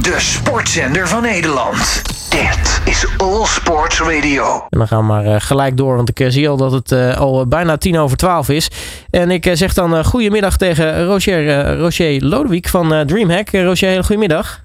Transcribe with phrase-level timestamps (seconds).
[0.00, 2.02] De sportzender van Nederland.
[2.30, 4.66] Dit is All Sports Radio.
[4.68, 6.90] En dan gaan we maar uh, gelijk door, want ik uh, zie al dat het
[6.90, 8.70] uh, al bijna tien over twaalf is.
[9.10, 13.50] En ik zeg dan goedemiddag tegen Roger, Roger Lodewijk van Dreamhack.
[13.50, 14.64] Roger, hele goedemiddag.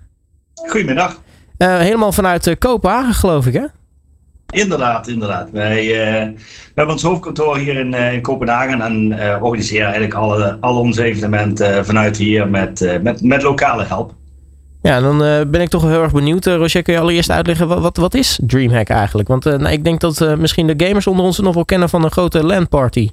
[0.54, 1.22] Goedemiddag.
[1.58, 3.66] helemaal vanuit Kopenhagen, geloof ik, hè?
[4.50, 5.50] Inderdaad, inderdaad.
[5.52, 11.04] Wij we hebben ons hoofdkantoor hier in, in Kopenhagen en organiseren eigenlijk alle, al onze
[11.04, 14.14] evenementen vanuit hier met, met, met lokale help.
[14.88, 16.46] Ja, dan uh, ben ik toch heel erg benieuwd.
[16.46, 19.28] Uh, kun je allereerst uitleggen wat, wat, is Dreamhack eigenlijk?
[19.28, 22.04] Want uh, nou, ik denk dat misschien de gamers onder ons nog wel kennen van
[22.04, 23.10] een grote LAN-party.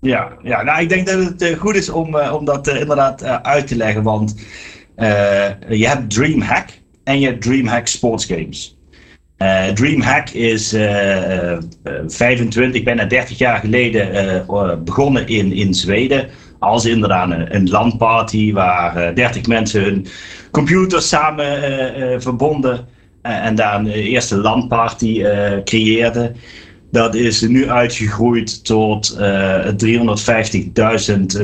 [0.00, 3.76] Ja, ja nou, ik denk dat het goed is om, om dat inderdaad uit te
[3.76, 4.02] leggen.
[4.02, 4.34] Want
[5.68, 6.68] je hebt Dreamhack
[7.04, 8.78] en je hebt Dreamhack Sports Games.
[9.74, 10.76] Dreamhack is
[12.06, 14.44] 25, bijna 30 jaar geleden
[14.84, 16.28] begonnen in, in Zweden
[16.60, 20.06] als inderdaad een, een landparty waar uh, 30 mensen hun
[20.50, 22.86] computers samen uh, uh, verbonden
[23.22, 25.24] en daar een eerste landparty
[25.64, 26.36] creëerden.
[26.90, 29.22] Dat is nu uitgegroeid tot 350.000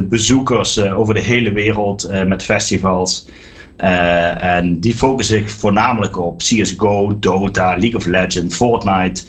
[0.03, 3.29] bezoekers over de hele wereld met festivals.
[3.77, 9.23] en die focussen zich voornamelijk op CSGO, Dota, League of Legends, Fortnite.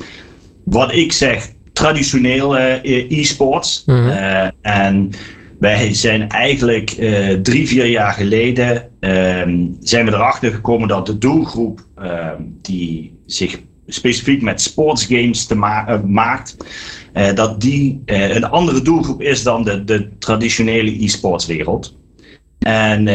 [0.64, 3.84] Wat ik zeg, traditioneel e-sports.
[3.86, 4.52] Mm -hmm.
[4.62, 5.12] en
[5.60, 9.12] wij zijn eigenlijk uh, drie, vier jaar geleden uh,
[9.80, 12.28] zijn we erachter gekomen dat de doelgroep uh,
[12.62, 16.58] die zich specifiek met sportsgames te uh, maakt,
[17.36, 21.98] dat die een andere doelgroep is dan de, de traditionele e-sportswereld.
[22.60, 23.08] En,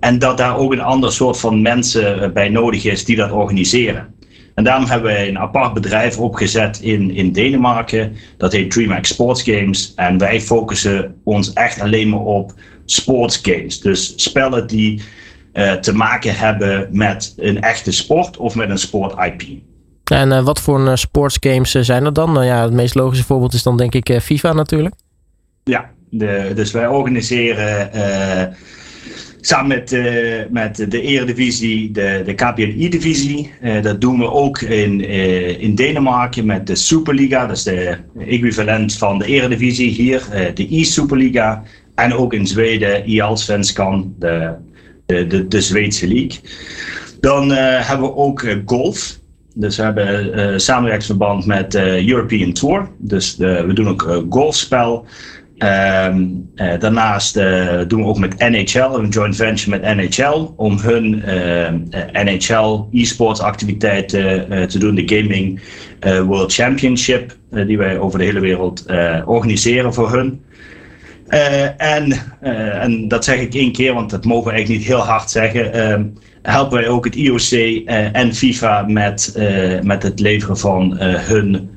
[0.00, 4.14] en dat daar ook een ander soort van mensen bij nodig is die dat organiseren.
[4.58, 8.16] En daarom hebben wij een apart bedrijf opgezet in, in Denemarken.
[8.36, 9.92] Dat heet DreamHack Sports Games.
[9.96, 12.52] En wij focussen ons echt alleen maar op
[12.84, 13.80] sports games.
[13.80, 15.02] Dus spellen die
[15.52, 19.42] uh, te maken hebben met een echte sport of met een sport IP.
[20.04, 22.32] En uh, wat voor uh, sportsgames zijn er dan?
[22.32, 24.94] Nou ja, het meest logische voorbeeld is dan denk ik FIFA natuurlijk.
[25.64, 27.90] Ja, de, dus wij organiseren
[29.48, 33.52] Samen met, uh, met de Eredivisie, de, de KPNI-divisie.
[33.62, 37.46] Uh, eh, dat doen we ook in, uh, in Denemarken met de Superliga.
[37.46, 40.22] Dat is de equivalent van de Eredivisie hier,
[40.54, 41.62] de E-Superliga.
[41.94, 44.54] En ook in Zweden, E-Allsvenskan, de,
[45.06, 46.40] de, de, de Zweedse league.
[47.20, 49.18] Dan hebben we ook golf.
[49.54, 52.88] Dus we hebben samenwerkingsverband met European Tour.
[52.98, 55.06] Dus we doen ook golfspel.
[55.58, 60.78] Um, uh, daarnaast uh, doen we ook met NHL, een joint venture met NHL, om
[60.78, 64.94] hun ehm, eh, NHL e-sports activiteiten te doen.
[64.94, 65.60] De Gaming
[66.26, 68.84] World Championship, die wij over de hele wereld
[69.24, 70.44] organiseren voor hun.
[71.76, 72.12] en,
[72.80, 75.72] en dat zeg ik één keer, want dat mogen we eigenlijk niet heel hard zeggen.
[75.72, 76.04] Ehm,
[76.42, 77.82] helpen wij ook het IOC
[78.12, 79.38] en FIFA met,
[79.82, 81.70] met het leveren van hun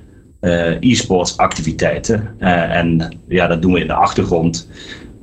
[0.79, 2.35] e-sports activiteiten.
[2.39, 4.69] Uh, en ja, dat doen we in de achtergrond.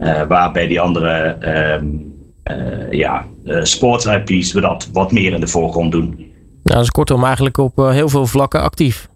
[0.00, 1.36] Uh, waar bij die andere
[1.80, 2.12] um,
[2.90, 6.32] ja, sports IP's we dat wat meer in de voorgrond doen.
[6.62, 9.08] Nou, dus kortom eigenlijk op heel veel vlakken actief.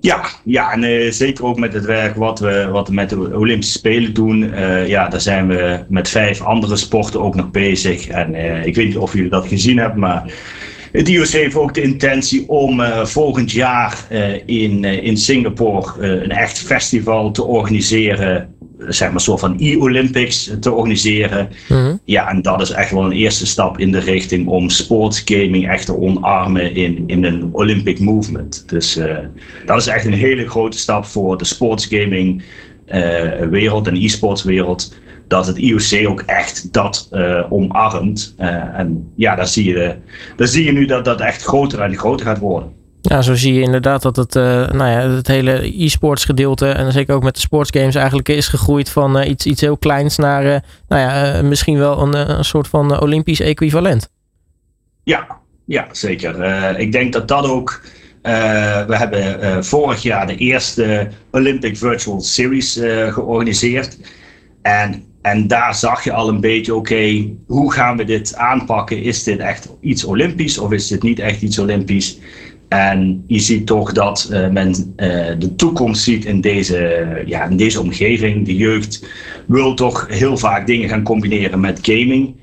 [0.00, 3.78] Ja, ja en zeker ook met het werk wat we, wat we met de Olympische
[3.78, 4.52] Spelen doen.
[4.86, 8.06] ja, daar zijn we met vijf andere sporten ook nog bezig.
[8.06, 8.34] En
[8.66, 10.32] ik weet niet of jullie dat gezien hebben, maar
[10.92, 16.06] het IOC heeft ook de intentie om uh, volgend jaar uh, in, uh, in Singapore
[16.06, 18.54] een echt festival te organiseren.
[18.78, 21.48] Zeg maar een soort van e-Olympics te organiseren.
[21.68, 22.00] Mm-hmm.
[22.04, 25.86] Ja, en dat is echt wel een eerste stap in de richting om sportsgaming echt
[25.86, 28.68] te omarmen in, in een Olympic movement.
[28.68, 28.98] Dus
[29.66, 32.42] dat is echt een hele grote stap voor de sportsgaming
[33.50, 34.94] wereld en e-sports wereld
[35.28, 38.34] dat het IOC ook echt dat uh, omarmt.
[38.38, 38.46] Uh,
[38.78, 39.96] en ja, daar zie, je,
[40.36, 42.72] daar zie je nu dat dat echt groter en groter gaat worden.
[43.00, 46.92] Ja, zo zie je inderdaad dat het, uh, nou ja, het hele e-sports gedeelte en
[46.92, 51.00] zeker ook met de sportsgames eigenlijk is gegroeid van iets, iets heel kleins naar nou
[51.00, 54.08] ja, misschien wel een, een soort van Olympisch equivalent.
[55.04, 55.26] Ja,
[55.66, 56.44] ja zeker.
[56.78, 57.80] ik denk dat dat ook.
[58.22, 62.72] we hebben vorig jaar de eerste Olympic Virtual Series
[63.10, 63.98] georganiseerd.
[64.62, 69.02] En en daar zag je al een beetje, oké, hoe gaan we dit aanpakken?
[69.02, 72.18] Is dit echt iets Olympisch of is dit niet echt iets Olympisch?
[72.68, 74.76] En je ziet toch dat uh, men uh,
[75.38, 78.46] de toekomst ziet in deze, ja, in deze omgeving.
[78.46, 79.06] De jeugd
[79.46, 82.34] wil toch heel vaak dingen gaan combineren met gaming.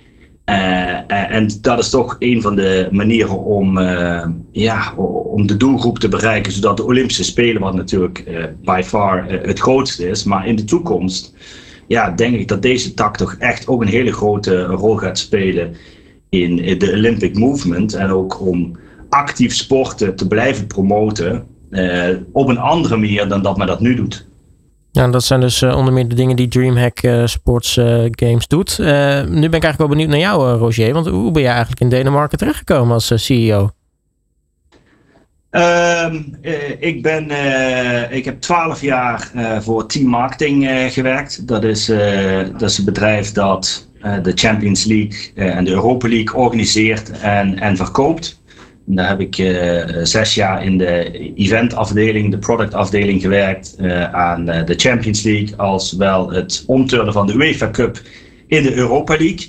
[0.45, 3.79] Uh, en dat is toch een van de manieren om,
[4.51, 4.93] ja,
[5.31, 8.23] om de doelgroep te bereiken, zodat de Olympische Spelen, wat natuurlijk
[8.63, 11.33] by far het grootste is, maar in de toekomst
[11.89, 15.75] ja, denk ik dat deze tak toch echt ook een hele grote rol gaat spelen
[16.29, 18.77] in de Olympic Movement en ook om
[19.09, 21.47] actief sporten te blijven promoten
[22.31, 24.27] op een andere manier dan dat men dat nu doet.
[24.91, 27.73] Ja, dat zijn dus onder meer de dingen die DreamHack Sports
[28.11, 28.77] Games doet.
[28.77, 30.93] nu ben ik eigenlijk wel benieuwd naar jou, Roger.
[30.93, 33.69] Want hoe ben jij eigenlijk in Denemarken terechtgekomen als CEO?
[35.51, 36.13] Uh,
[36.79, 41.47] ik, ben, uh, ik heb twaalf jaar uh, voor Team Marketing gewerkt.
[41.47, 41.85] Dat is,
[42.51, 43.87] dat is een bedrijf dat
[44.23, 48.41] de Champions League en de Europa League organiseert en, en verkoopt.
[48.85, 49.35] Daar heb ik
[50.03, 53.75] zes jaar in de eventafdeling, de productafdeling gewerkt
[54.11, 58.01] aan de Champions League, als wel het omturnen van de UEFA Cup
[58.47, 59.47] in de Europa League.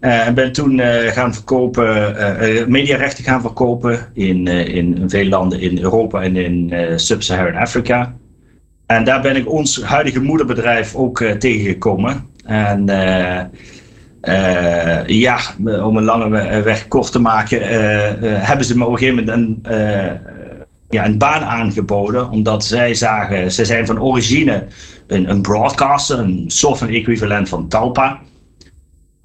[0.00, 5.60] Uh, en ben toen uh, gaan verkopen, uh, mediarechten gaan verkopen in, in veel landen
[5.60, 8.14] in Europa en in Sub-Saharan Afrika.
[8.86, 12.26] En daar ben ik ons huidige moederbedrijf ook tegengekomen.
[12.44, 12.84] En
[15.06, 15.38] ja,
[15.82, 17.60] om een lange weg kort te maken,
[18.46, 19.72] hebben ze me op een gegeven moment een,
[20.88, 22.30] ja, een baan aangeboden.
[22.30, 24.66] Omdat zij zagen, ze zijn van origine
[25.06, 28.20] een, een broadcaster, een van equivalent van Talpa.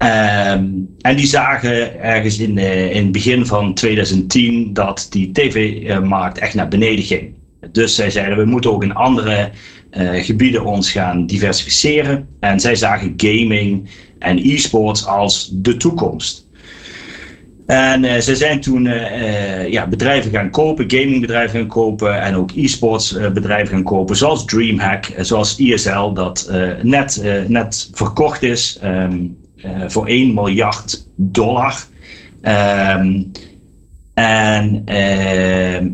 [0.06, 6.38] Um, en die zagen ergens in, uh, in het begin van 2010 dat die tv-markt
[6.38, 7.34] echt naar beneden ging.
[7.72, 9.50] Dus zij zeiden we moeten ook in andere
[9.98, 12.28] uh, gebieden ons gaan diversificeren.
[12.40, 13.88] En zij zagen gaming
[14.18, 16.46] en e-sports als de toekomst.
[17.66, 18.82] En ze zijn toen
[19.70, 25.12] ja, bedrijven gaan kopen, gamingbedrijven gaan kopen en ook e-sports bedrijven gaan kopen, zoals DreamHack,
[25.18, 26.52] zoals ESL, dat
[26.82, 28.80] net, net verkocht is.
[28.84, 29.04] Uh,
[29.86, 31.86] voor 1 miljard dollar.
[32.42, 33.30] Um,
[34.14, 35.90] en uh,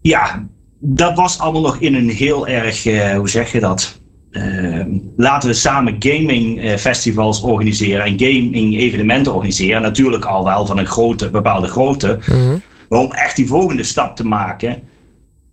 [0.00, 0.46] ja,
[0.78, 4.00] dat was allemaal nog in een heel erg, uh, hoe zeg je dat?
[4.30, 9.82] Ehm, laten we samen gaming eh, festivals organiseren en gaming evenementen organiseren.
[9.82, 12.18] Natuurlijk al wel van een grote, bepaalde grootte.
[12.26, 12.62] Mm -hmm.
[12.88, 14.82] Maar om echt die volgende stap te maken,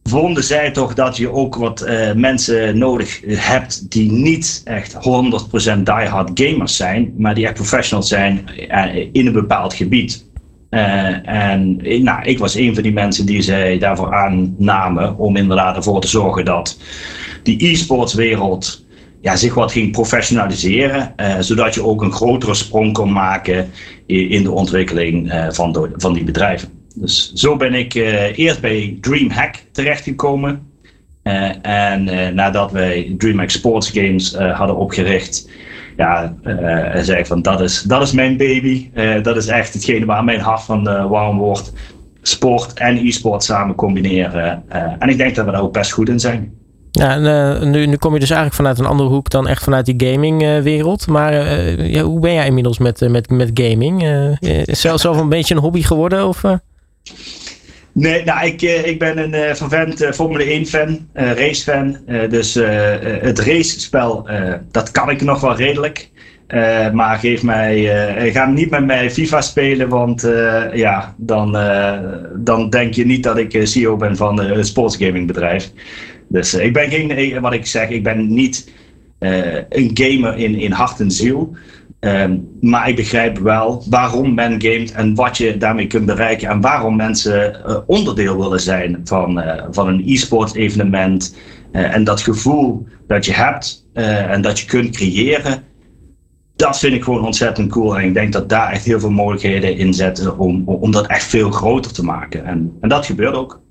[0.09, 4.97] vonden zij toch dat je ook wat uh, mensen nodig hebt die niet echt 100%
[5.83, 10.25] diehard gamers zijn, maar die echt professionals zijn uh, in een bepaald gebied.
[10.69, 15.75] Uh, en nou, ik was een van die mensen die zij daarvoor aannamen om inderdaad
[15.75, 16.79] ervoor te zorgen dat
[17.43, 18.85] die e-sports wereld
[19.21, 23.71] ja, zich wat ging professionaliseren, zodat je ook een grotere sprong kon maken
[24.05, 26.84] in, de ontwikkeling van, van die bedrijven.
[26.95, 30.73] Dus zo ben ik uh, eerst bij DreamHack terechtgekomen.
[31.23, 35.49] Uh, en uh, nadat wij DreamHack Sports Games hadden opgericht,
[35.97, 36.35] ja,
[36.95, 38.89] zei ik van dat is, dat is mijn baby.
[39.21, 41.73] dat is echt hetgene waar mijn hart van warm wordt.
[42.21, 44.63] Sport en e-sport samen combineren.
[44.99, 46.53] en ik denk dat we daar ook best goed in zijn.
[46.91, 47.17] Ja,
[47.65, 51.07] nu, nu kom je dus eigenlijk vanuit een andere hoek dan echt vanuit die gamingwereld.
[51.07, 51.33] maar
[51.81, 54.03] ja, hoe ben jij inmiddels met, met, met gaming?
[54.39, 56.27] is zelf, zelf een beetje een hobby geworden?
[56.27, 56.43] Of,
[57.95, 61.63] Nee, nou, ik, eh, ik ben een uh, vervent uh, Formule 1 fan, uh, race
[61.63, 61.97] fan.
[62.29, 64.29] dus het racespel,
[64.71, 66.09] dat kan ik nog wel redelijk.
[66.93, 70.21] maar geef mij, ga niet met mij FIFA spelen, want
[70.73, 71.51] ja, dan,
[72.35, 75.71] dan denk je niet dat ik CEO ben van een sportsgamingbedrijf.
[76.27, 78.71] Dus ik ben geen, wat ik zeg, ik ben niet
[79.69, 81.55] een gamer in, in hart en ziel.
[82.05, 86.61] Um, maar ik begrijp wel waarom men gamet en wat je daarmee kunt bereiken en
[86.61, 91.35] waarom mensen uh, onderdeel willen zijn van, uh, van een e-sport evenement.
[91.71, 95.63] Uh, en dat gevoel dat je hebt en dat je kunt creëren,
[96.55, 97.97] dat vind ik gewoon ontzettend cool.
[97.97, 101.23] En ik denk dat daar echt heel veel mogelijkheden in zitten om, om dat echt
[101.23, 102.45] veel groter te maken.
[102.45, 103.61] En, en dat gebeurt ook.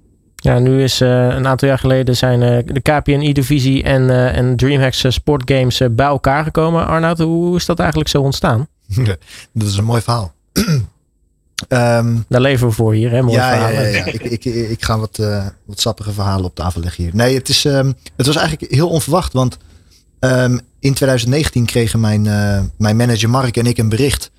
[0.44, 4.56] Ja, nu is uh, een aantal jaar geleden zijn uh, de KPNI-divisie en, uh, en
[4.56, 6.86] DreamHacks Sport Games bij elkaar gekomen.
[6.86, 8.66] Arnoud, hoe is dat eigenlijk zo ontstaan?
[9.52, 10.34] dat is een mooi verhaal.
[11.68, 13.22] um, Daar leven we voor hier, hè?
[13.22, 13.82] Mooi ja, verhalen.
[13.82, 14.04] Ja, ja, ja.
[14.04, 15.16] ik, ik, ik ga wat,
[15.64, 17.14] wat sappige verhalen op tafel leggen hier.
[17.14, 19.56] Nee, het, is, um, het was eigenlijk heel onverwacht, want
[20.20, 22.22] um, in 2019 kregen mijn,
[22.76, 24.30] mijn manager Mark en ik een bericht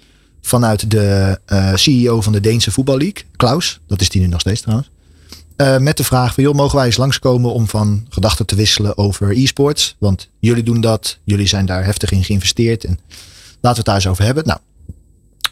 [0.42, 1.40] vanuit de
[1.76, 3.82] CEO van de Deense voetballeague, Klaus.
[3.88, 4.90] Dat is die nu nog steeds trouwens.
[5.58, 8.98] Uh, met de vraag van, joh, mogen wij eens langskomen om van gedachten te wisselen
[8.98, 9.96] over e-sports?
[10.00, 13.00] Want jullie doen dat, jullie zijn daar heftig in geïnvesteerd en
[13.62, 14.46] laten we het daar eens over hebben.
[14.46, 14.60] Nou,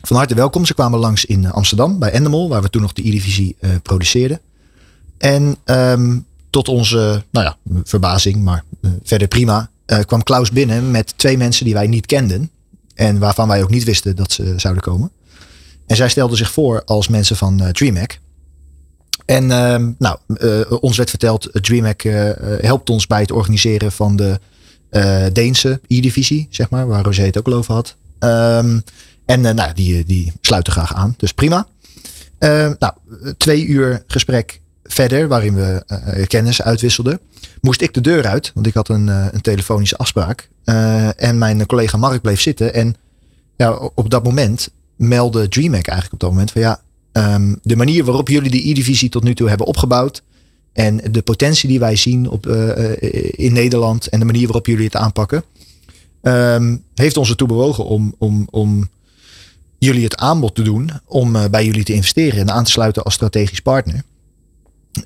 [0.01, 0.65] van harte welkom.
[0.65, 4.39] Ze kwamen langs in Amsterdam bij Endemol, waar we toen nog de E-divisie uh, produceerden.
[5.17, 8.63] En um, tot onze, nou ja, verbazing, maar
[9.03, 9.69] verder prima,
[10.05, 12.51] kwam Klaus binnen met twee mensen die wij niet kenden.
[12.95, 15.11] En waarvan wij ook niet wisten dat ze zouden komen.
[15.87, 18.19] En zij stelden zich voor als mensen van DreamHack.
[19.25, 24.15] En uh, nou, uh, ons werd verteld, DreamHack uh, helpt ons bij het organiseren van
[24.15, 24.39] de
[25.33, 27.95] Deense E-divisie, zeg maar, waar Roger het ook al over had.
[28.19, 28.83] Um,
[29.25, 31.13] En nou, die, die sluiten graag aan.
[31.17, 31.67] Dus prima.
[32.79, 32.93] nou,
[33.37, 35.85] twee uur gesprek verder, waarin we
[36.27, 37.19] kennis uitwisselden,
[37.61, 40.49] moest ik de deur uit, want ik had een, een telefonische afspraak.
[41.15, 42.73] en mijn collega Mark bleef zitten.
[42.73, 42.95] En
[43.55, 46.81] ja, op dat moment meldde DreamHack eigenlijk op dat moment van ja,
[47.13, 50.23] um, de manier waarop jullie de E-divisie tot nu toe hebben opgebouwd
[50.73, 52.91] en de potentie die wij zien op, uh,
[53.31, 55.43] in Nederland en de manier waarop jullie het aanpakken,
[56.21, 58.89] um, heeft ons ertoe bewogen om, om, om
[59.77, 63.03] jullie het aanbod te doen om uh, bij jullie te investeren en aan te sluiten
[63.03, 64.03] als strategisch partner.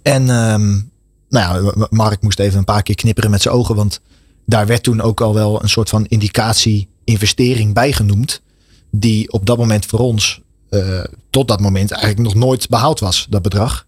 [0.01, 0.89] En um,
[1.29, 4.01] nou ja, Mark moest even een paar keer knipperen met zijn ogen, want
[4.45, 8.41] daar werd toen ook al wel een soort van indicatie investering bijgenoemd
[8.91, 13.27] die op dat moment voor ons uh, tot dat moment eigenlijk nog nooit behaald was,
[13.29, 13.85] dat bedrag.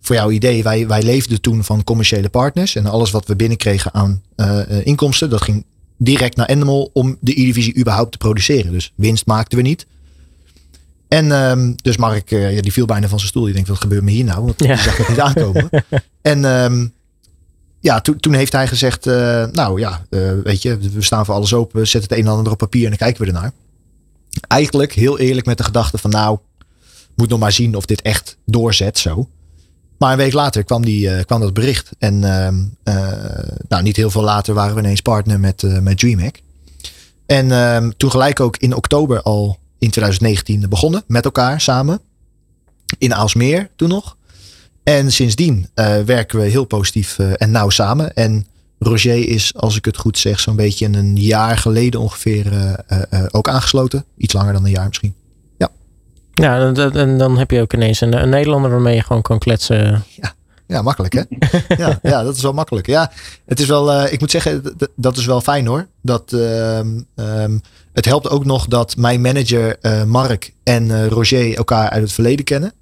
[0.00, 2.74] Voor jouw idee, wij, wij leefden toen van commerciële partners.
[2.74, 5.64] En alles wat we binnenkregen aan uh, inkomsten, dat ging
[5.96, 8.72] direct naar Animal om de E-divisie überhaupt te produceren.
[8.72, 9.86] Dus winst maakten we niet.
[11.08, 13.44] En um, dus Mark, uh, ja, die viel bijna van zijn stoel.
[13.44, 14.44] Die denkt, wat gebeurt me hier nou?
[14.44, 14.74] Want ja.
[14.74, 15.70] die zag het niet aankomen.
[16.22, 16.92] en um,
[17.80, 19.14] ja, toen, toen heeft hij gezegd, uh,
[19.46, 21.88] nou ja, uh, weet je, we staan voor alles open.
[21.88, 23.52] Zet het een en ander op papier en dan kijken we ernaar
[24.40, 26.38] eigenlijk heel eerlijk met de gedachte van nou,
[27.16, 29.28] moet nog maar zien of dit echt doorzet zo.
[29.98, 31.90] Maar een week later kwam, die, uh, kwam dat bericht.
[31.98, 32.48] En uh,
[33.68, 36.40] nou, niet heel veel later waren we ineens partner met, uh, met DreamHack.
[37.26, 42.00] En ehm, toen gelijk ook in oktober al in 2019 begonnen met elkaar samen.
[42.98, 44.16] In Aalsmeer toen nog.
[44.82, 45.68] En sindsdien
[46.04, 48.14] werken we heel positief en nauw samen.
[48.14, 48.46] En
[48.82, 52.72] Roger is, als ik het goed zeg, zo'n beetje een jaar geleden ongeveer uh,
[53.10, 54.04] uh, ook aangesloten.
[54.16, 55.14] Iets langer dan een jaar misschien.
[55.58, 55.70] Ja,
[56.32, 59.38] ja en, en dan heb je ook ineens een, een, Nederlander waarmee je gewoon kan
[59.38, 60.04] kletsen.
[60.20, 60.34] Ja,
[60.66, 61.22] ja makkelijk hè?
[61.84, 62.86] ja, ja, dat is wel makkelijk.
[62.86, 63.12] Ja,
[63.46, 65.86] het is wel, ik moet zeggen, dat is wel fijn hoor.
[66.02, 67.06] Dat, um,
[67.92, 72.72] het helpt ook nog dat mijn manager Mark en Roger elkaar uit het verleden kennen.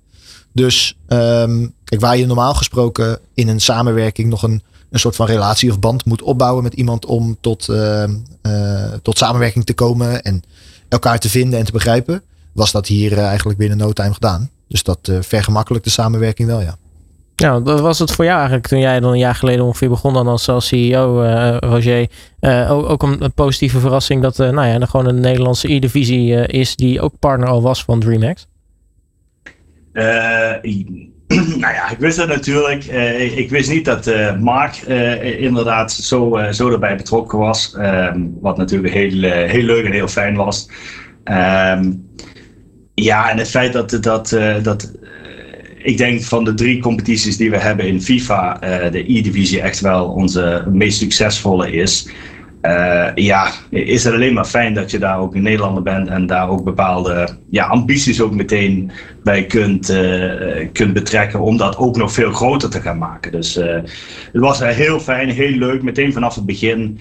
[0.52, 5.26] Dus um, kijk, waar je normaal gesproken in een samenwerking nog een een soort van
[5.26, 8.04] relatie of band moet opbouwen met iemand om tot, uh,
[8.42, 10.42] uh, tot samenwerking te komen en
[10.88, 14.50] elkaar te vinden en te begrijpen, was dat hier uh, eigenlijk binnen no time gedaan.
[14.68, 16.76] Dus dat vergemakkelijkt de samenwerking wel, ja.
[17.34, 20.12] Ja, wat was het voor jou eigenlijk toen jij dan een jaar geleden ongeveer begon
[20.12, 21.24] dan als, als CEO,
[21.58, 22.08] Roger?
[22.68, 27.00] ook, ook een, positieve verrassing dat nou ja, er gewoon een Nederlandse E-divisie is die
[27.00, 28.38] ook partner al was van DreamHack?
[31.62, 32.86] nou ja, ik wist dat natuurlijk.
[32.86, 37.74] Uh, ik wist niet dat uh, Mark uh, inderdaad zo, zo erbij betrokken was.
[37.78, 40.68] Um, wat natuurlijk heel, heel leuk en heel fijn was.
[41.24, 42.08] Um,
[42.94, 44.92] ja, en het feit dat, dat, dat
[45.78, 48.58] ik denk van de drie competities die we hebben in FIFA,
[48.90, 52.08] de E-divisie echt wel onze meest succesvolle is.
[52.62, 56.26] Uh, ja, is het alleen maar fijn dat je daar ook een Nederlander bent en
[56.26, 58.90] daar ook bepaalde ja, ambities ook meteen
[59.22, 63.32] bij kunt, uh, kunt betrekken om dat ook nog veel groter te gaan maken.
[63.32, 63.88] Dus uh, het
[64.32, 66.98] was heel fijn, heel leuk, meteen vanaf het begin.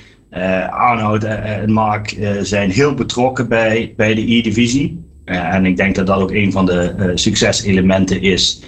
[0.70, 5.04] Arnoud en Mark zijn heel betrokken bij, bij de E-divisie.
[5.26, 8.64] en ik denk dat dat ook een van de succeselementen is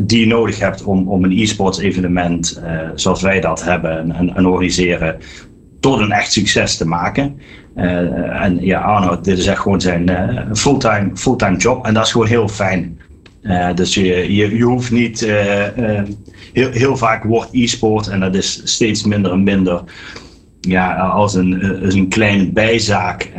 [0.00, 2.62] die je nodig hebt om, om een e-sports evenement
[2.94, 5.16] zoals wij dat hebben en, en organiseren
[5.80, 7.40] tot een echt succes te maken.
[7.78, 11.86] Uh, en ja, Arno, dit is echt gewoon zijn uh, fulltime, fulltime job.
[11.86, 13.00] En dat is gewoon heel fijn.
[13.42, 15.20] Uh, dus je, je, je hoeft niet,
[16.52, 19.82] heel, heel vaak wordt e-sport en dat is steeds minder en minder
[20.60, 23.30] ja, als een, als een kleine bijzaak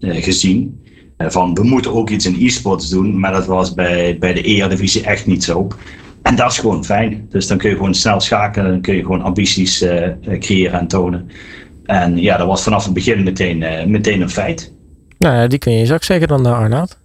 [0.00, 0.80] gezien.
[1.18, 5.02] van we moeten ook iets in e-sports doen, maar dat was bij, bij de Eredivisie
[5.02, 5.68] echt niet zo.
[6.22, 7.26] En dat is gewoon fijn.
[7.28, 9.84] Dus dan kun je gewoon snel schakelen, dan kun je gewoon ambities
[10.38, 11.28] creëren en tonen.
[11.84, 14.72] En ja, dat was vanaf het begin meteen, uh, meteen een feit.
[15.18, 16.96] Nou ja, die kun je in je zak zeker dan, uh, Arnoud.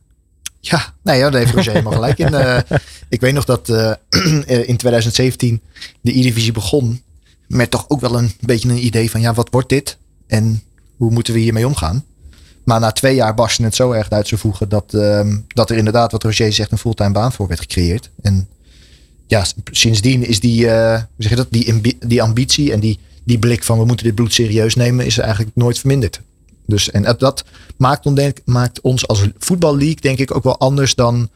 [0.59, 2.33] Ja, nee, ja, daar heeft Roger helemaal gelijk in.
[2.33, 2.59] Uh,
[3.09, 3.69] ik weet nog dat
[4.71, 5.61] in 2017
[6.01, 7.01] de E-divisie begon
[7.47, 9.97] met toch ook wel een beetje een idee van ja, wat wordt dit?
[10.27, 10.63] En
[10.97, 12.05] hoe moeten we hiermee omgaan?
[12.63, 15.77] Maar na twee jaar barstte het zo erg uit zijn voegen dat, ehm, dat er
[15.77, 18.09] inderdaad, wat Roger zegt, een fulltime baan voor werd gecreëerd.
[18.21, 18.47] En
[19.27, 23.63] ja, sindsdien is die, hoe zeg je dat, die, die ambitie en die die blik
[23.63, 26.21] van we moeten dit bloed serieus nemen, is eigenlijk nooit verminderd.
[26.65, 27.43] Dus, en dat
[27.77, 31.29] maakt, denk, maakt ons als voetballeague denk ik ook wel anders dan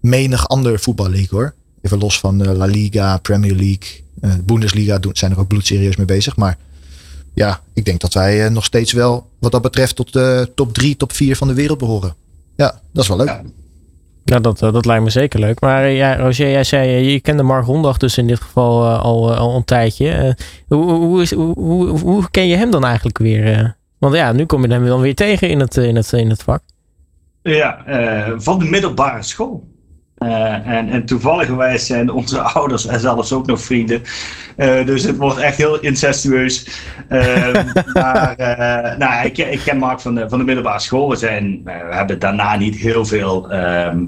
[0.00, 1.54] menig ander voetballeague hoor.
[1.82, 5.96] Even los van uh, La Liga, Premier League, uh, Bundesliga doen, zijn er ook bloedserieus
[5.96, 6.36] mee bezig.
[6.36, 6.58] Maar
[7.34, 10.74] ja, ik denk dat wij uh, nog steeds wel wat dat betreft tot de top
[10.74, 12.14] 3, top 4 van de wereld behoren.
[12.56, 13.40] Ja, dat is wel leuk.
[14.28, 15.60] Ja, dat, dat lijkt me zeker leuk.
[15.60, 19.56] Maar ja, Roger, jij zei, je kende Mark Rondag dus in dit geval al, al
[19.56, 20.36] een tijdje.
[20.68, 23.76] hoe, hoe, hoe, ken je hem dan eigenlijk weer?
[23.98, 26.42] want ja, nu kom je hem dan weer tegen in het, in het, in het
[26.42, 26.62] vak.
[27.42, 27.82] Ja,
[28.36, 29.75] van de middelbare school.
[30.18, 34.02] En, en toevallig zijn onze ouders en zelfs ook nog vrienden.
[34.84, 36.82] dus het wordt echt heel incestueus.
[37.08, 38.34] Ehm, maar
[38.98, 41.08] nou, ik, ik, ken Mark van de, van de middelbare school.
[41.08, 44.04] We, zijn, we hebben daarna niet heel veel ehm,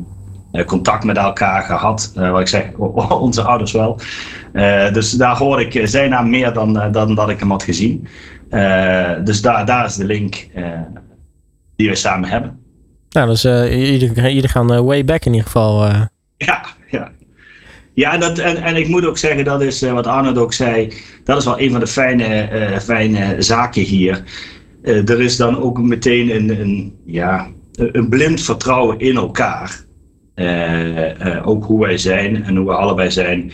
[0.66, 2.12] contact met elkaar gehad.
[2.14, 2.72] wat ik zeg,
[3.08, 4.00] onze ouders wel.
[4.92, 8.08] dus daar hoor ik zijn naam meer dan, dan dat ik hem had gezien.
[9.24, 10.46] dus daar, daar is de link
[11.76, 12.57] die we samen hebben.
[13.10, 15.86] Nou, dus uh, jullie, gaan uh, way back in ieder geval.
[15.86, 16.02] Uh.
[16.36, 17.10] Ja, ja.
[17.94, 20.92] Ja, dat, en, en ik moet ook zeggen, dat is wat Arnold ook zei,
[21.24, 24.22] dat is wel een van de fijne, fijne zaken hier.
[24.82, 29.84] er is dan ook meteen een, een, ja, een blind vertrouwen in elkaar.
[31.44, 33.52] ook hoe wij zijn en hoe we allebei zijn.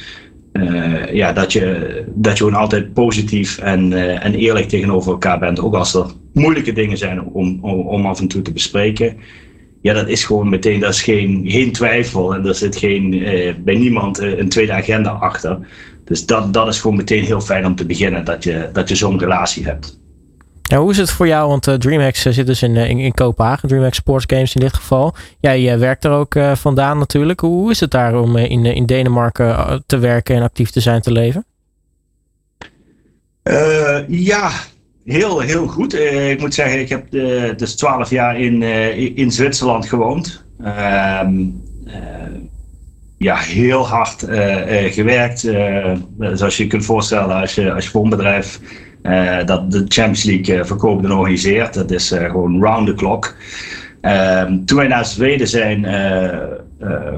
[1.12, 5.61] Ja, dat je, dat je gewoon altijd positief en, en eerlijk tegenover elkaar bent.
[5.61, 9.16] Ook als er moeilijke dingen zijn om, om, om af en toe te bespreken
[9.84, 12.34] ja, dat is gewoon meteen, dat is geen, geen twijfel.
[12.34, 15.58] En er zit geen, eh, bij niemand eh, een tweede agenda achter.
[16.04, 18.94] Dus dat, dat is gewoon meteen heel fijn om te beginnen, dat je, dat je
[18.94, 20.00] zo'n relatie hebt.
[20.76, 21.49] Hoe is het voor jou?
[21.49, 25.14] Want uh, DreamHack zit dus in, in, in Kopenhagen, DreamHack Sports Games in dit geval.
[25.40, 27.40] Jij werkt er ook vandaan natuurlijk.
[27.40, 31.12] Hoe is het daar om in, in Denemarken te werken en actief te zijn, te
[31.12, 31.45] leven?
[34.09, 34.50] ja,
[35.04, 35.95] Heel, heel goed.
[35.95, 40.45] Uh, ik moet zeggen, ik heb uh, dus twaalf jaar in, uh, in Zwitserland gewoond.
[40.62, 41.45] Ehm,
[43.19, 44.26] ja, heel hard
[44.90, 45.40] gewerkt.
[46.19, 48.61] zoals je je kunt voorstellen als je, als je een bedrijf
[49.44, 51.75] dat de Champions League verkoopt en organiseert.
[51.75, 53.37] Dat is gewoon round the clock.
[54.02, 55.87] Um, toen wij naar Zweden zijn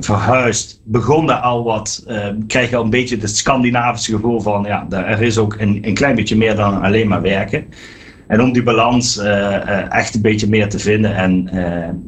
[0.00, 2.06] verhuisd, begon daar al wat,
[2.46, 5.94] krijg je al een beetje het Scandinavische gevoel van, ja, er is ook een, een
[5.94, 7.64] klein beetje meer dan alleen maar werken.
[8.26, 11.50] En om die balans uh, echt een beetje meer te vinden en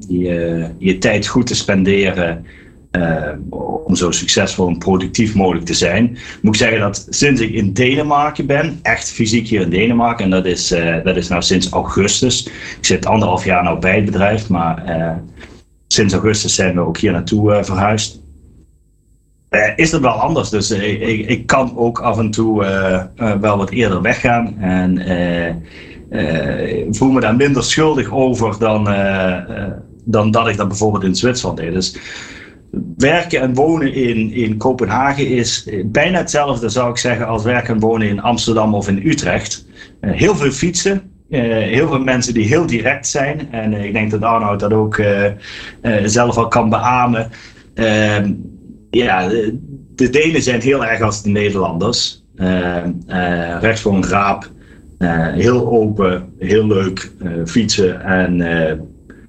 [0.09, 2.45] je, je tijd goed te spenderen
[3.85, 7.73] om zo succesvol en productief mogelijk te zijn, moet ik zeggen dat sinds ik in
[7.73, 10.69] Denemarken ben, echt fysiek hier in Denemarken, en dat is,
[11.05, 12.47] dat is nou sinds augustus.
[12.47, 14.83] Ik zit anderhalf jaar nou bij het bedrijf, maar
[15.89, 18.21] sinds augustus zijn we ook hier naartoe verhuisd.
[19.77, 20.49] is dat wel anders.
[20.49, 22.59] Dus ik, ik, kan ook af en toe
[23.41, 24.59] wel wat eerder weggaan.
[24.59, 25.03] En
[26.91, 28.85] voel me daar minder schuldig over dan,
[30.05, 31.73] dan dat ik dat bijvoorbeeld in Zwitserland deed.
[31.73, 31.97] Dus
[32.97, 37.81] werken en wonen in, in Kopenhagen is bijna hetzelfde, zou ik zeggen, als werken en
[37.81, 39.67] wonen in Amsterdam of in Utrecht.
[40.01, 43.53] heel veel fietsen, heel veel mensen die heel direct zijn.
[43.53, 45.03] En ik denk dat Arnoud dat ook
[46.05, 47.31] zelf al kan beamen.
[47.75, 48.33] Ehm,
[48.91, 49.29] ja,
[49.95, 52.25] de Denen zijn heel erg als de Nederlanders.
[53.61, 54.51] recht voor een raap.
[54.99, 57.13] Eh, heel open, heel leuk
[57.45, 58.05] fietsen.
[58.05, 58.41] En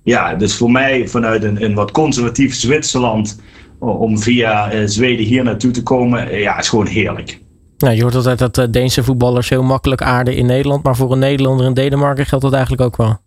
[0.10, 3.42] ja, dus voor mij vanuit een, een wat conservatief Zwitserland
[3.80, 7.40] om via Zweden hier naartoe te komen, ja, is gewoon heerlijk.
[7.78, 11.12] Nou, je hoort altijd dat de Deense voetballers heel makkelijk aarden in Nederland, maar voor
[11.12, 13.18] een Nederlander in Denemarken geldt dat eigenlijk ook wel.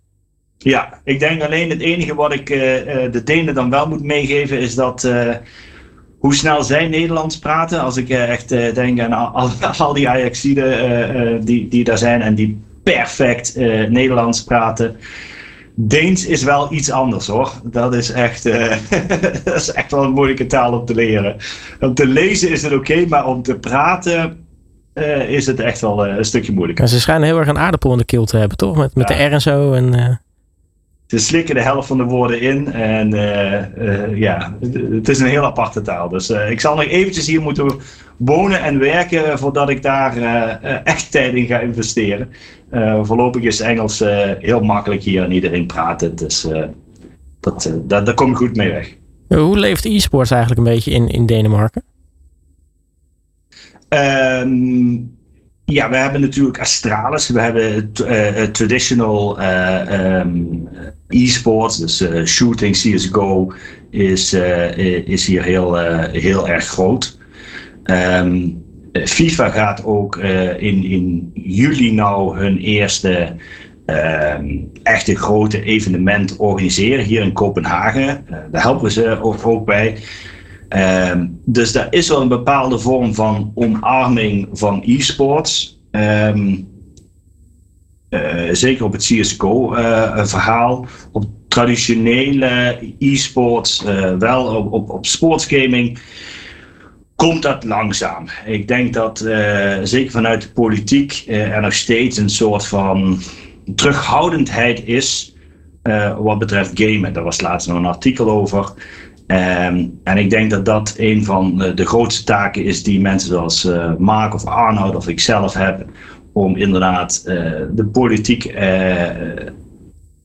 [0.59, 2.47] Ja, ik denk alleen het enige wat ik
[3.13, 5.09] de Denen dan wel moet meegeven is dat
[6.19, 7.81] hoe snel zij Nederlands praten.
[7.81, 12.61] Als ik echt denk aan al, al die Ajaxiden die, die daar zijn en die
[12.83, 13.57] perfect
[13.89, 14.97] Nederlands praten.
[15.75, 17.53] Deens is wel iets anders hoor.
[17.65, 18.43] Dat is echt,
[19.45, 21.37] dat is echt wel een moeilijke taal om te leren.
[21.81, 24.47] Om te lezen is het oké, maar om te praten
[25.29, 26.89] is het echt wel een stukje moeilijker.
[26.89, 28.77] ze schijnen heel erg een aardappel in de keel te hebben, toch?
[28.77, 29.73] Met, met de R en zo.
[29.73, 30.21] En,
[31.13, 32.73] ze slikken de helft van de woorden in.
[32.73, 34.57] En uh, ja,
[34.91, 36.09] het is een heel aparte taal.
[36.09, 37.71] Dus uh, ik zal nog eventjes hier moeten
[38.17, 40.17] wonen en werken voordat ik daar
[40.85, 42.29] echt tijd in ga investeren.
[43.03, 44.03] voorlopig is Engels
[44.39, 46.19] heel makkelijk hier en iedereen praat het.
[46.19, 46.49] Dus
[47.41, 48.97] dat, dat, daar kom ik goed mee weg.
[49.29, 51.83] Hoe leeft e-sports eigenlijk een beetje in, in Denemarken?
[53.89, 55.17] Um,
[55.73, 60.25] ja, we hebben natuurlijk Astralis, we hebben uh, traditional uh,
[61.09, 63.53] e-sports, dus uh, shooting, CSGO
[63.91, 64.33] is,
[65.05, 65.77] is hier heel,
[66.11, 67.19] heel erg groot.
[67.85, 70.17] Um, FIFA gaat ook
[70.57, 73.37] in, in juli nou hun eerste
[73.87, 78.25] um, echte grote evenement organiseren hier in Kopenhagen.
[78.51, 79.99] daar helpen we ze ook bij.
[80.77, 85.81] Um, dus daar is wel een bepaalde vorm van omarming van e-sports.
[85.91, 86.71] Um,
[88.11, 90.83] uh, zeker op het CSGO-verhaal.
[90.83, 95.99] Uh, op traditionele e-sports, uh, wel op, op, op sportsgaming,
[97.17, 98.27] komt dat langzaam.
[98.47, 99.19] Ik denk dat
[99.83, 103.21] zeker vanuit de politiek er nog steeds een soort van
[103.75, 105.35] terughoudendheid is
[106.19, 107.13] wat betreft gamen.
[107.13, 108.73] Daar was laatst nog een artikel over.
[109.33, 113.65] Ehm, en ik denk dat dat een van de, grootste taken is die mensen zoals
[113.65, 115.87] uh, Mark of Arnoud of ikzelf hebben.
[116.33, 117.23] Om inderdaad
[117.75, 118.55] de politiek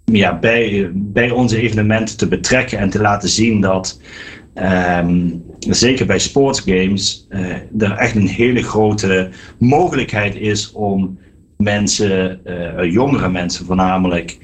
[0.06, 4.00] ja, bij, bij onze evenementen te betrekken en te laten zien dat
[4.58, 7.28] Ehm, zeker bij sportsgames,
[7.78, 11.20] er echt een hele grote mogelijkheid is om
[11.58, 12.42] mensen,
[12.92, 14.38] jongere mensen voornamelijk,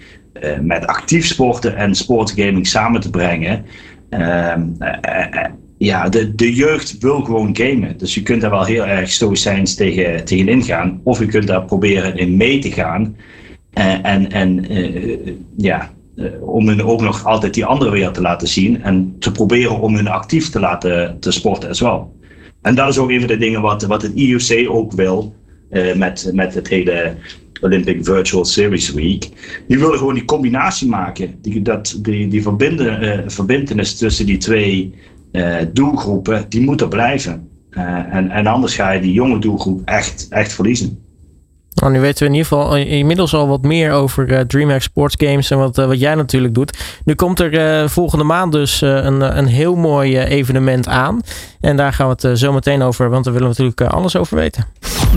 [0.61, 3.65] met actief sporten en sportsgaming samen te brengen.
[4.13, 4.61] Ehm,
[5.77, 7.97] ja, de, de jeugd wil gewoon gamen.
[7.97, 11.01] Dus je kunt daar wel heel erg stoïcijns tegen, tegen ingaan.
[11.03, 13.15] Of je kunt daar proberen in mee te gaan.
[13.73, 14.65] en en
[15.57, 15.91] ja,
[16.41, 19.95] om hun ook nog altijd die andere wereld te laten zien en te proberen om
[19.95, 22.15] hun actief te laten te sporten as wel.
[22.61, 25.35] En dat is ook een van de dingen wat, wat het IOC ook wil
[25.95, 27.15] met, met het hele
[27.63, 29.29] Olympic Virtual Series Week.
[29.67, 34.37] Die willen gewoon die combinatie maken, die, dat, die, die verbinden, uh, verbindenis tussen die
[34.37, 34.93] twee
[35.73, 37.47] doelgroepen, die moet er blijven.
[37.69, 41.02] en, en anders ga je die jonge doelgroep echt, echt verliezen.
[41.83, 45.15] Nou, nu weten we in ieder geval inmiddels al wat meer over uh, DreamHack Sports
[45.17, 46.77] Games en wat, uh, wat jij natuurlijk doet.
[47.05, 51.21] Nu komt er uh, volgende maand dus een, een heel mooi evenement aan.
[51.61, 54.37] En daar gaan we het zo meteen over, want daar willen we natuurlijk alles over
[54.37, 54.65] weten.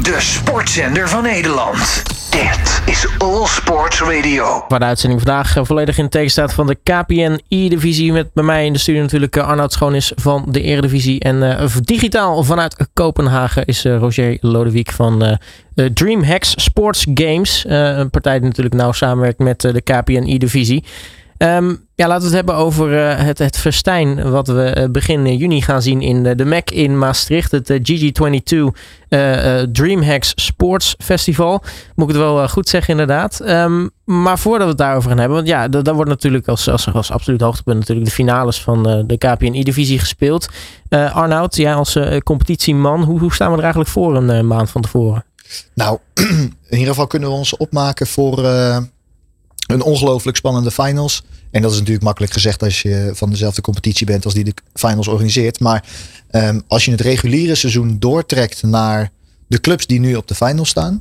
[0.02, 2.02] De sportzender van Nederland.
[2.30, 4.64] Dit is All Sports Radio.
[4.68, 8.12] Waar de uitzending vandaag volledig in teken staat van de KPN E-divisie.
[8.12, 11.20] Met bij mij in de studio natuurlijk Arnoud Schoonis van de Eredivisie.
[11.20, 15.38] En digitaal vanuit Kopenhagen is Roger Lodewijk van
[15.76, 17.64] uh, DreamHacks Sports Games.
[17.66, 20.84] Uh, een partij die natuurlijk nauw samenwerkt met uh, de KPNI-divisie.
[21.36, 22.90] Ehm, ja, laten we het hebben over
[23.24, 27.50] het, het festijn wat we begin juni gaan zien in de, Mac in Maastricht.
[27.50, 28.56] Het GG22
[29.72, 31.62] DreamHacks Sports Festival.
[31.94, 33.48] Moet ik het wel goed zeggen inderdaad.
[33.48, 36.92] Um, maar voordat we het daarover gaan hebben, want ja, daar wordt natuurlijk als, als,
[36.92, 40.48] als absoluut hoogtepunt natuurlijk de finales van de KPNI-divisie gespeeld.
[40.88, 45.24] Arnoud, jij als competitieman, hoe, hoe staan we er eigenlijk voor een maand van tevoren?
[45.74, 48.78] Nou, in ieder geval kunnen we ons opmaken voor uh,
[49.66, 51.22] een ongelooflijk spannende finals.
[51.50, 54.54] En dat is natuurlijk makkelijk gezegd als je van dezelfde competitie bent als die de
[54.74, 55.60] finals organiseert.
[55.60, 55.84] Maar
[56.30, 59.10] um, als je het reguliere seizoen doortrekt naar
[59.46, 61.00] de clubs die nu op de finals staan.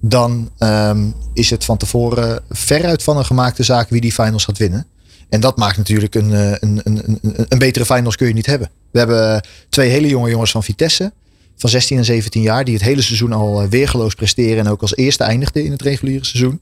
[0.00, 4.58] Dan um, is het van tevoren veruit van een gemaakte zaak wie die finals gaat
[4.58, 4.86] winnen.
[5.28, 8.46] En dat maakt natuurlijk een, eh, een, een, een, een betere finals kun je niet
[8.46, 8.70] hebben.
[8.90, 11.12] We hebben twee hele jonge jongens van Vitesse
[11.56, 12.64] van 16 en 17 jaar.
[12.64, 14.64] Die het hele seizoen al eh, weergeloos presteren.
[14.64, 16.60] En ook als eerste eindigde in het reguliere seizoen.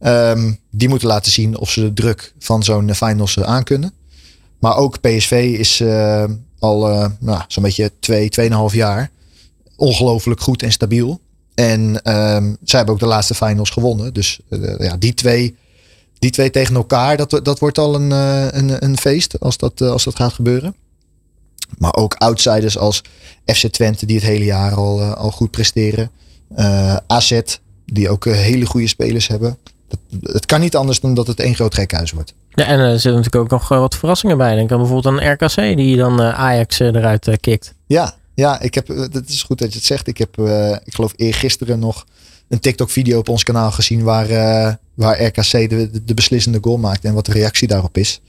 [0.00, 3.92] Um, die moeten laten zien of ze de druk van zo'n eh, finals uh, aankunnen.
[4.58, 5.82] Maar ook PSV is
[6.58, 6.80] al
[7.20, 9.10] nou, zo'n beetje twee, tweeënhalf jaar
[9.76, 11.20] ongelooflijk goed en stabiel.
[11.54, 14.12] En um, zij hebben ook de laatste finals gewonnen.
[14.14, 14.40] Dus
[14.78, 15.56] ja, die twee,
[16.18, 20.04] die twee tegen elkaar, dat, dat wordt al een, een, een feest als dat, als
[20.04, 20.74] dat gaat gebeuren.
[21.78, 23.02] Maar ook outsiders als
[23.44, 26.10] FC Twente, die het hele jaar al, uh, al goed presteren.
[26.56, 27.40] Uh, AZ,
[27.86, 29.58] die ook uh, hele goede spelers hebben.
[29.88, 29.98] Dat,
[30.32, 32.34] het kan niet anders dan dat het één groot gekhuis wordt.
[32.50, 34.54] Ja, en er zitten natuurlijk ook nog wat verrassingen bij.
[34.54, 37.74] Denk aan bijvoorbeeld een RKC die dan Ajax eruit kikt.
[37.86, 40.06] Ja, ja ik heb, dat is goed dat je het zegt.
[40.06, 40.38] Ik heb,
[40.84, 42.06] ik geloof eergisteren nog
[42.48, 44.28] een TikTok-video op ons kanaal gezien waar,
[44.94, 48.20] waar RKC de, de, beslissende goal maakt en wat de reactie daarop is.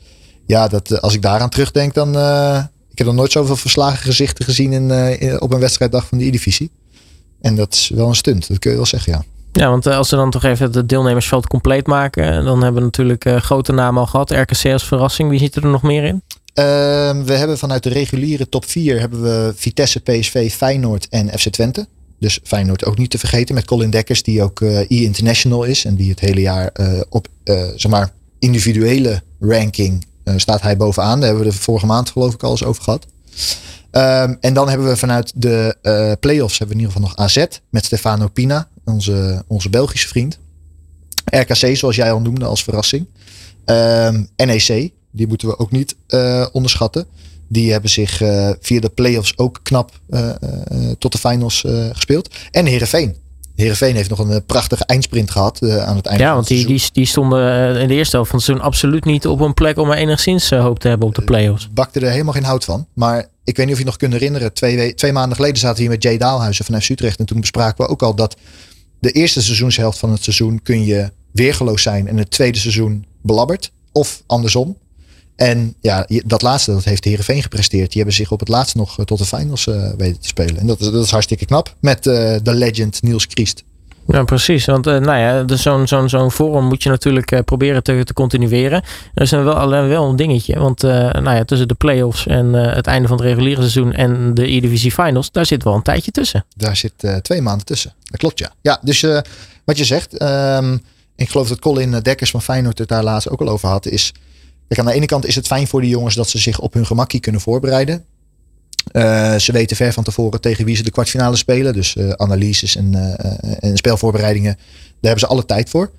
[0.45, 2.15] Ja, dat, als ik daaraan terugdenk, dan,
[2.93, 6.25] ik heb nog nooit zoveel verslagen gezichten gezien in, uh, op een wedstrijddag van de
[6.25, 6.71] E-divisie.
[7.41, 9.23] En dat is wel een stunt, dat kun je wel zeggen, ja.
[9.51, 12.87] Ja, want eh, als we dan toch even het deelnemersveld compleet maken, dan hebben we
[12.87, 14.31] natuurlijk grote namen al gehad.
[14.31, 16.21] RKC als verrassing, wie zit er nog meer in?
[16.59, 16.63] Uh,
[17.25, 21.87] we hebben vanuit de reguliere top 4 hebben we Vitesse, PSV, Feyenoord en FC Twente.
[22.19, 25.85] Dus Feyenoord ook niet te vergeten met Colin Dekkers, die ook e-international is.
[25.85, 26.71] En die het hele jaar
[27.09, 27.27] op
[27.75, 31.19] zeg maar, individuele ranking staat hij bovenaan.
[31.19, 33.05] Daar hebben we de vorige maand geloof ik al eens over gehad.
[33.91, 37.27] Um, en dan hebben we vanuit de uh, play-offs hebben we in ieder geval nog
[37.27, 40.39] AZ met Stefano Pina, onze, onze Belgische vriend.
[41.25, 43.07] RKC, zoals jij al noemde, als verrassing.
[43.65, 47.05] Um, NEC, die moeten we ook niet uh, onderschatten.
[47.47, 48.17] Die hebben zich
[48.59, 49.99] via de play-offs ook knap
[50.97, 52.35] tot de finals gespeeld.
[52.51, 53.15] En Herenveen,
[53.55, 56.23] Heerenveen heeft nog een eh, prachtige eindsprint gehad uh, aan het einde.
[56.23, 59.05] Ja, want die, die, die stonden eh, in de eerste helft van het seizoen absoluut
[59.05, 61.69] niet op een plek om er enigszins hoop te hebben op de play-offs.
[61.71, 62.87] Bakte er helemaal geen hout van.
[62.93, 64.53] Maar ik weet niet of je nog kunt herinneren.
[64.53, 67.19] Twee, twee maanden geleden zaten we hier met Jay Daalhuizen vanuit Utrecht.
[67.19, 68.35] En toen bespraken we ook al dat
[68.99, 72.07] de eerste seizoenshelft van het seizoen kun je weergeloos zijn.
[72.07, 73.71] En het tweede seizoen belabberd.
[73.91, 74.77] Of andersom.
[75.35, 77.87] En ja, dat laatste, dat heeft Herenveen gepresteerd.
[77.87, 80.57] Die hebben zich op het laatst nog tot de finals uh, weten te spelen.
[80.57, 81.75] En dat is, dat is hartstikke knap.
[81.79, 83.63] Met uh, de legend Niels Christ.
[84.07, 84.65] Ja, precies.
[84.65, 88.13] Want uh, nou ja, dus zo'n zo'n zo'n forum moet je natuurlijk proberen te, te
[88.13, 88.83] continueren.
[89.13, 90.59] Er is wel alleen wel een dingetje.
[90.59, 94.51] Want nou ja, tussen de playoffs en het einde van het reguliere seizoen en de
[94.51, 96.45] E-Divisie Finals, daar zit wel een tijdje tussen.
[96.55, 97.93] Daar zit twee maanden tussen.
[98.03, 98.51] Dat klopt, ja.
[98.61, 99.05] Ja, dus
[99.63, 100.81] wat je zegt, um,
[101.15, 104.13] ik geloof dat Colin Dekkers van Feyenoord het daar laatst ook al over had, is...
[104.67, 106.73] Kijk, aan de ene kant is het fijn voor de jongens dat ze zich op
[106.73, 108.05] hun gemakkie kunnen voorbereiden.
[108.91, 111.73] Uh, ze weten ver van tevoren tegen wie ze de kwartfinale spelen.
[111.73, 114.53] Dus uh, analyses en, uh, en spelvoorbereidingen.
[114.53, 115.91] Daar hebben ze alle tijd voor.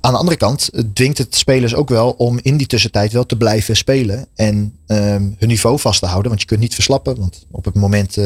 [0.00, 3.36] Aan de andere kant dwingt het spelers ook wel om in die tussentijd wel te
[3.36, 4.26] blijven spelen.
[4.34, 6.28] En um, hun niveau vast te houden.
[6.28, 7.16] Want je kunt niet verslappen.
[7.18, 8.18] Want op het moment,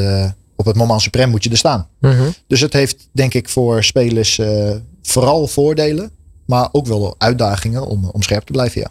[0.57, 1.89] op het moment suprem moet je er staan.
[2.01, 2.35] -hmm.
[2.47, 4.41] Dus het heeft denk ik voor spelers
[5.03, 6.11] vooral voordelen.
[6.47, 8.91] Maar ook wel uitdagingen om, om scherp te blijven, ja.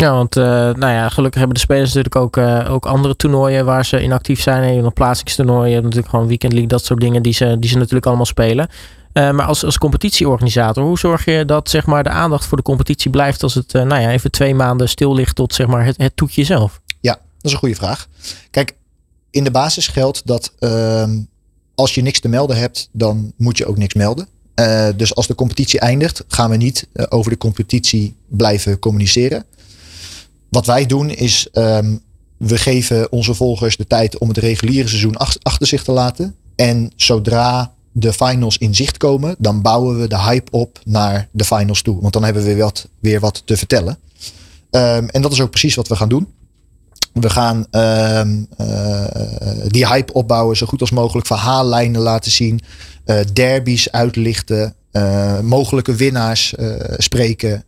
[0.00, 3.64] Ja, want uh, nou ja, gelukkig hebben de spelers natuurlijk ook, uh, ook andere toernooien
[3.64, 4.62] waar ze in actief zijn.
[4.62, 7.56] En je hebt plaatsingstoernooien, je hebt natuurlijk gewoon weekend league, dat soort dingen die ze,
[7.58, 8.68] die ze natuurlijk allemaal spelen.
[9.12, 12.62] Uh, maar als, als competitieorganisator, hoe zorg je dat zeg maar, de aandacht voor de
[12.62, 15.96] competitie blijft als het nou ja, even twee maanden stil ligt tot zeg maar, het,
[15.96, 16.80] het toetje zelf?
[17.00, 18.08] Ja, dat is een goede vraag.
[18.50, 18.74] Kijk,
[19.30, 21.18] in de basis geldt dat ehm,
[21.74, 24.28] als je niks te melden hebt, dan moet je ook niks melden.
[24.96, 29.44] dus als de competitie eindigt, gaan we niet over de competitie blijven communiceren.
[30.50, 32.00] Wat wij doen is, um,
[32.36, 36.34] we geven onze volgers de tijd om het reguliere seizoen achter zich te laten.
[36.56, 41.44] En zodra de finals in zicht komen, dan bouwen we de hype op naar de
[41.44, 42.00] finals toe.
[42.00, 43.98] Want dan hebben we wat, weer wat te vertellen.
[44.70, 46.28] Um, en dat is ook precies wat we gaan doen.
[47.12, 49.04] We gaan um, uh,
[49.66, 52.60] die hype opbouwen, zo goed als mogelijk verhaallijnen laten zien,
[53.06, 56.54] uh, derbies uitlichten, uh, mogelijke winnaars
[56.96, 57.64] spreken.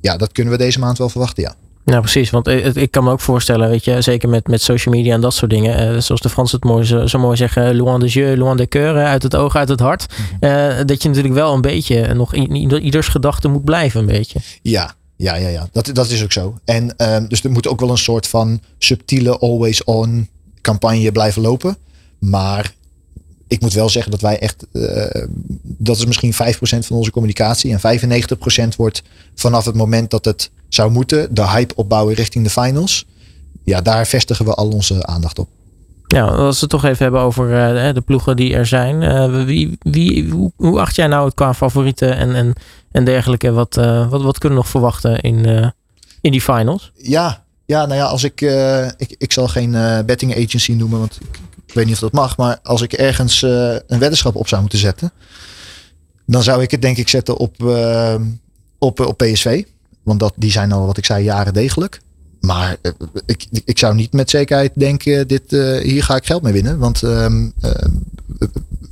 [0.00, 1.54] ja, dat kunnen we deze maand wel verwachten, ja.
[1.84, 2.30] Nou, precies.
[2.30, 5.34] Want ik kan me ook voorstellen, weet je, zeker met, met social media en dat
[5.34, 5.94] soort dingen.
[5.94, 8.68] Uh, zoals de Fransen het mooi, zo, zo, mooi zeggen, loin de jeu, loin de
[8.68, 10.06] coeur, uit het oog, uit het hart.
[10.40, 14.06] Uh, dat je natuurlijk wel een beetje nog in, in ieders gedachte moet blijven, een
[14.06, 14.38] beetje.
[14.62, 15.68] Ja, ja, ja, ja.
[15.72, 16.58] Dat, dat is ook zo.
[16.64, 20.28] En um, dus er moet ook wel een soort van subtiele always on
[20.60, 21.76] campagne blijven lopen.
[22.18, 22.74] Maar
[23.48, 25.06] ik moet wel zeggen dat wij echt, uh,
[25.62, 27.76] dat is misschien 5% van onze communicatie.
[27.76, 28.00] En
[28.72, 29.02] 95% wordt
[29.34, 33.06] vanaf het moment dat het zou moeten, de hype opbouwen richting de finals.
[33.64, 35.48] Ja, daar vestigen we al onze aandacht op.
[36.06, 39.02] Ja, als we het toch even hebben over uh, de ploegen die er zijn.
[39.02, 42.52] Uh, wie, wie, hoe, hoe, acht jij nou het qua favorieten en, en,
[42.90, 43.50] en dergelijke?
[43.50, 45.72] Wat, uh, wat, wat kunnen we nog verwachten in,
[46.20, 46.92] in die finals?
[46.94, 48.40] Ja, ja, nou ja, als ik,
[48.96, 49.70] ik, ik zal geen
[50.06, 52.36] betting agency noemen, want ik, ik, weet niet of dat mag.
[52.36, 55.12] Maar als ik ergens een weddenschap op zou moeten zetten,
[56.26, 57.62] dan zou ik het denk ik zetten op,
[58.78, 59.64] op, op PSV.
[60.04, 62.00] Want dat, die zijn al, wat ik zei, jaren degelijk.
[62.40, 62.92] Maar uh,
[63.26, 66.78] ik, ik zou niet met zekerheid denken, dit, uh, hier ga ik geld mee winnen.
[66.78, 67.26] Want uh,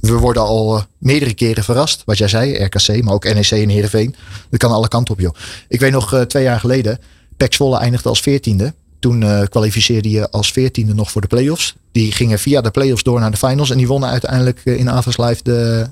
[0.01, 2.03] we worden al meerdere keren verrast.
[2.05, 4.15] Wat jij zei, RKC, maar ook NEC en Heerenveen.
[4.51, 5.35] Dat kan alle kanten op, joh.
[5.69, 6.99] Ik weet nog twee jaar geleden,
[7.37, 8.75] Pek Zwolle eindigde als veertiende.
[8.99, 11.75] Toen kwalificeerde je als veertiende nog voor de play-offs.
[11.93, 13.71] Die gingen via de play-offs door naar de finals.
[13.71, 15.89] En die wonnen uiteindelijk in Avas Live de,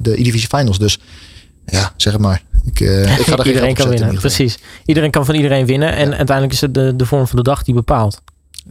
[0.00, 0.78] de E-Divisie Finals.
[0.78, 0.98] Dus
[1.66, 2.42] ja, zeg maar.
[2.64, 4.58] Ik, uh, ik ga er iedereen kan winnen, precies.
[4.84, 5.92] Iedereen kan van iedereen winnen.
[5.92, 6.16] En ja.
[6.16, 8.22] uiteindelijk is het de, de vorm van de dag die bepaalt.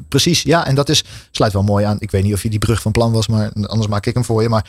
[0.07, 0.65] Precies, ja.
[0.67, 1.97] En dat is, sluit wel mooi aan.
[1.99, 4.23] Ik weet niet of je die brug van plan was, maar anders maak ik hem
[4.23, 4.49] voor je.
[4.49, 4.65] Maar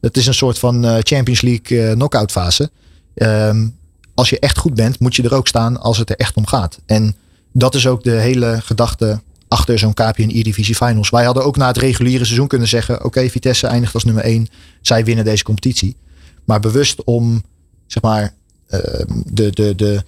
[0.00, 2.70] het is een soort van uh, Champions League uh, knockout fase.
[3.14, 3.76] Um,
[4.14, 6.46] als je echt goed bent, moet je er ook staan als het er echt om
[6.46, 6.80] gaat.
[6.86, 7.16] En
[7.52, 11.10] dat is ook de hele gedachte achter zo'n KPN E-Divisie Finals.
[11.10, 12.94] Wij hadden ook na het reguliere seizoen kunnen zeggen...
[12.94, 14.48] oké, okay, Vitesse eindigt als nummer 1.
[14.80, 15.96] Zij winnen deze competitie.
[16.44, 17.42] Maar bewust om,
[17.86, 18.34] zeg maar
[18.66, 20.02] Ehm, de, de, de,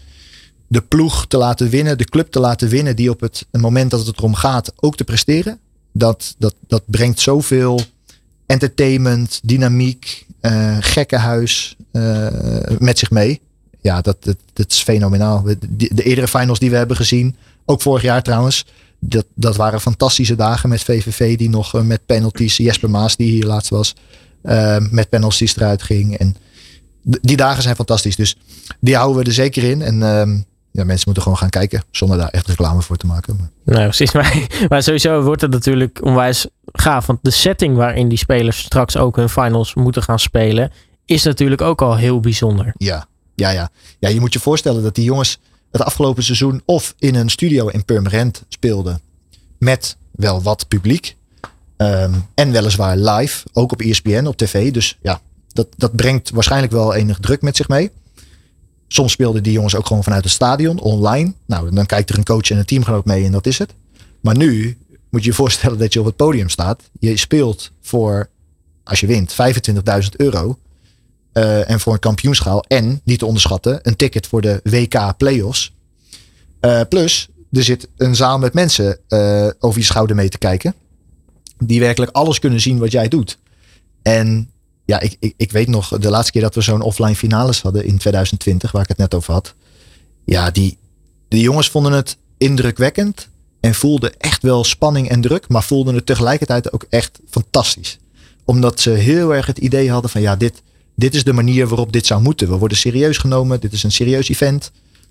[0.67, 4.07] de ploeg te laten winnen, de club te laten winnen, die op het moment dat
[4.07, 5.59] het erom gaat ook te presteren.
[5.93, 7.81] Dat, dat, dat brengt zoveel
[8.47, 12.27] entertainment, dynamiek, uh, gekkenhuis uh,
[12.79, 13.41] met zich mee.
[13.81, 15.43] Ja, dat, dat, dat is fenomenaal.
[15.43, 15.59] De,
[15.95, 18.67] de eerdere finals die we hebben gezien, ook vorig jaar trouwens,
[18.99, 23.31] dat, dat waren fantastische dagen met VVV die nog uh, met penalties, Jesper Maas die
[23.31, 23.95] hier laatst was,
[24.91, 26.17] met penalties eruit ging.
[26.17, 26.37] En
[27.09, 28.17] die dagen zijn fantastisch.
[28.17, 28.37] Dus
[28.81, 29.83] die houden we er zeker in.
[29.83, 33.51] En um, ja, mensen moeten gewoon gaan kijken zonder daar echt reclame voor te maken.
[33.65, 34.13] Nou, precies.
[34.13, 37.07] Maar, maar sowieso wordt het natuurlijk onwijs gaaf.
[37.07, 40.73] Want de setting waarin die spelers straks ook hun finals moeten gaan spelen,
[41.05, 42.73] is natuurlijk ook al heel bijzonder.
[42.77, 43.71] Ja, ja, ja.
[43.99, 45.39] ja je moet je voorstellen dat die jongens
[45.71, 49.01] het afgelopen seizoen of in een studio in Purmerend speelden.
[49.59, 51.17] Met wel wat publiek.
[51.77, 54.73] Um, en weliswaar live, ook op ESPN, op tv.
[54.73, 55.21] Dus ja,
[55.53, 57.91] dat, dat brengt waarschijnlijk wel enig druk met zich mee.
[58.89, 61.33] Soms speelden die jongens ook gewoon vanuit het stadion, online.
[61.47, 63.75] Nou, dan kijkt er een coach en een teamgenoot mee en dat is het.
[64.21, 64.77] Maar nu
[65.11, 66.83] moet je je voorstellen dat je op het podium staat.
[67.01, 68.29] Je speelt voor,
[68.85, 69.37] als je wint,
[70.03, 70.59] 25.000 euro.
[71.33, 72.65] en voor een kampioenschaal.
[72.69, 75.75] En, niet te onderschatten, een ticket voor de WK Playoffs.
[76.89, 78.99] plus, er zit een zaal met mensen
[79.59, 80.75] over je schouder mee te kijken.
[81.59, 83.39] Die werkelijk alles kunnen zien wat jij doet.
[84.03, 84.51] En
[84.89, 87.85] ja, ik, ik, ik weet nog de laatste keer dat we zo'n offline finales hadden
[87.85, 89.55] in 2020, waar ik het net over had.
[90.25, 90.79] Ja, die,
[91.29, 93.29] de jongens vonden het indrukwekkend
[93.61, 97.99] en voelden echt wel spanning en druk, maar voelden het tegelijkertijd ook echt fantastisch.
[98.45, 100.63] Omdat ze heel erg het idee hadden van ja, dit,
[100.95, 102.49] dit is de manier waarop dit zou moeten.
[102.49, 104.71] We worden serieus genomen, dit is een serieus event.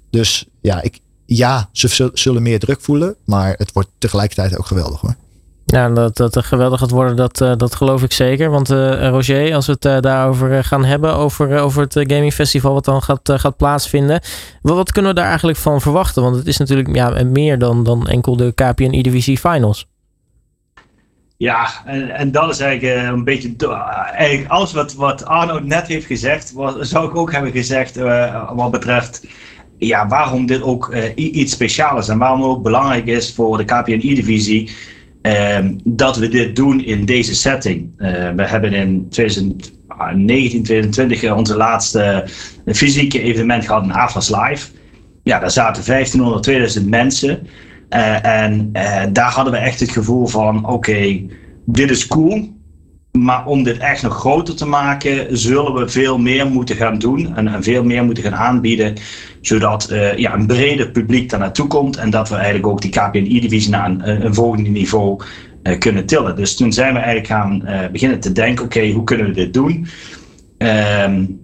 [0.10, 5.02] Dus ja, ik, ja, ze zullen meer druk voelen, maar het wordt tegelijkertijd ook geweldig
[5.02, 5.16] hoor.
[5.74, 8.50] Ja, dat, dat het geweldig gaat worden, dat, eh, dat geloof ik zeker.
[8.50, 12.86] Want uh, Roger, als we het daarover gaan hebben, over, over het gaming festival wat
[12.86, 14.22] dan gaat, gaat plaatsvinden.
[14.62, 16.24] Wat, wat, kunnen we daar eigenlijk van verwachten?
[16.24, 19.88] Want het is natuurlijk ja, meer dan, dan enkel de KPN E-Divisie Finals.
[21.38, 23.56] Ja, en, en dat is eigenlijk een beetje.
[24.14, 27.96] Eigenlijk alles wat, wat Arno net heeft gezegd, zou ik ook hebben gezegd
[28.54, 29.28] wat betreft
[29.78, 33.66] ja, waarom dit ook iets speciaals is en waarom het ook belangrijk is voor de
[33.66, 34.70] KPN E-Divisie.
[35.28, 37.90] Ehm, dat we dit doen in deze setting.
[37.98, 42.26] Uh, we hebben in 2019, 2020 onze laatste
[42.66, 44.70] fysieke evenement gehad in Atlas Live.
[45.24, 47.48] Ja, daar zaten 1500, 2000 mensen.
[47.90, 48.72] Uh, en
[49.14, 51.22] daar hadden we echt het gevoel van: oké,
[51.66, 52.57] dit is cool.
[53.24, 57.36] Maar om dit echt nog groter te maken, zullen we veel meer moeten gaan doen
[57.36, 58.94] en, veel meer moeten gaan aanbieden,
[59.42, 62.92] zodat uh, ja, een breder publiek daar naartoe komt en dat we eigenlijk ook die
[62.92, 65.22] KPNI-divisie naar een, een volgende niveau
[65.64, 66.36] uh, kunnen tillen.
[66.36, 69.88] Dus toen zijn we eigenlijk gaan beginnen te denken, oké, hoe kunnen we dit doen?
[70.58, 71.40] Um,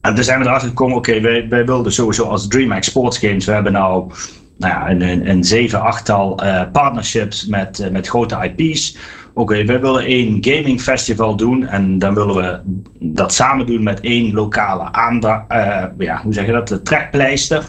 [0.00, 3.44] en toen zijn we erachter gekomen, oké, wij, wij wilden sowieso als DreamHack Sports Games,
[3.44, 4.12] we hebben nou
[4.58, 6.40] nou ja, een zeven, achttal
[6.72, 8.96] partnerships met, met grote IP's
[9.34, 12.60] oké, wij willen één gaming festival doen en dan willen we
[12.98, 17.64] dat samen doen met één lokale aandacht, uh, ja, hoe zeg je dat, de trekpleister.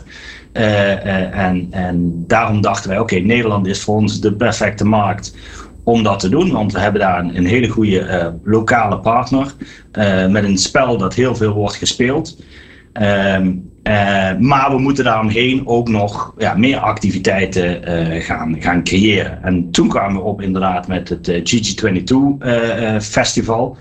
[0.54, 5.36] Uh, uh, en, en daarom dachten wij, oké, Nederland is voor ons de perfecte markt
[5.84, 9.54] om dat te doen, want we hebben daar een, een hele goede lokale partner
[10.30, 12.38] met een spel dat heel veel wordt gespeeld.
[12.94, 13.52] Ehm,
[13.84, 19.44] uh, maar we moeten daaromheen ook nog ja, meer activiteiten uh, gaan, gaan creëren.
[19.44, 22.48] En toen kwamen we op inderdaad met het uh, GG22
[23.02, 23.78] Festival.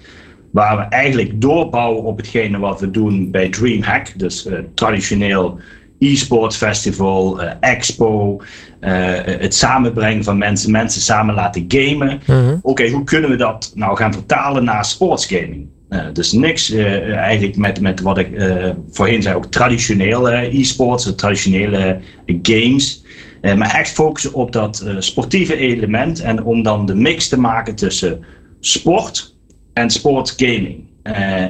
[0.50, 4.18] Waar we eigenlijk doorbouwen op hetgene wat we doen bij DreamHack.
[4.18, 5.58] Dus traditioneel
[5.98, 8.40] e-sports festival, expo,
[8.80, 12.20] het samenbrengen van mensen, mensen samen laten gamen.
[12.26, 12.56] Mhm.
[12.62, 15.66] Oké, hoe kunnen we dat nou gaan vertalen naar sportsgaming?
[15.92, 21.14] Uh, dus niks uh, eigenlijk met, met wat ik uh, voorheen zei, ook traditionele e-sports,
[21.16, 22.00] traditionele
[22.42, 23.04] games.
[23.42, 28.24] maar echt focussen op dat sportieve element en om dan de mix te maken tussen
[28.60, 29.34] sport
[29.72, 30.84] en sportgaming.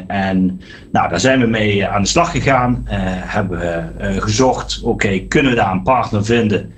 [0.07, 0.61] en
[0.92, 2.85] nou, daar zijn we mee aan de slag gegaan.
[2.87, 6.72] hebben we gezocht, oké, kunnen we daar een partner vinden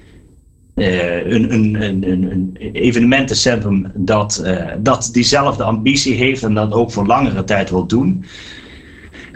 [0.74, 7.06] uh, een, een, een, evenementencentrum dat, uh, dat diezelfde ambitie heeft en dat ook voor
[7.06, 8.24] langere tijd wil doen.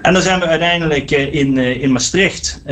[0.03, 2.63] En dan zijn we uiteindelijk uh, in, in Maastricht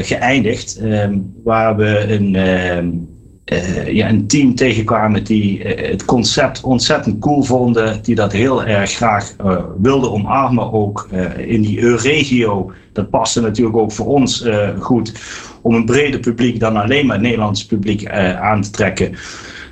[0.00, 3.15] geëindigd, ehm, waar we een,
[3.46, 8.90] ehm, ja, een team tegenkwamen die het concept ontzettend cool vonden, die dat heel erg
[8.90, 9.36] graag
[9.78, 12.72] wilden omarmen, ook in die EU-regio.
[12.92, 14.44] Dat paste natuurlijk ook voor ons
[14.78, 15.12] goed
[15.66, 19.14] om een breder publiek dan alleen maar het Nederlandse publiek uh, aan te trekken.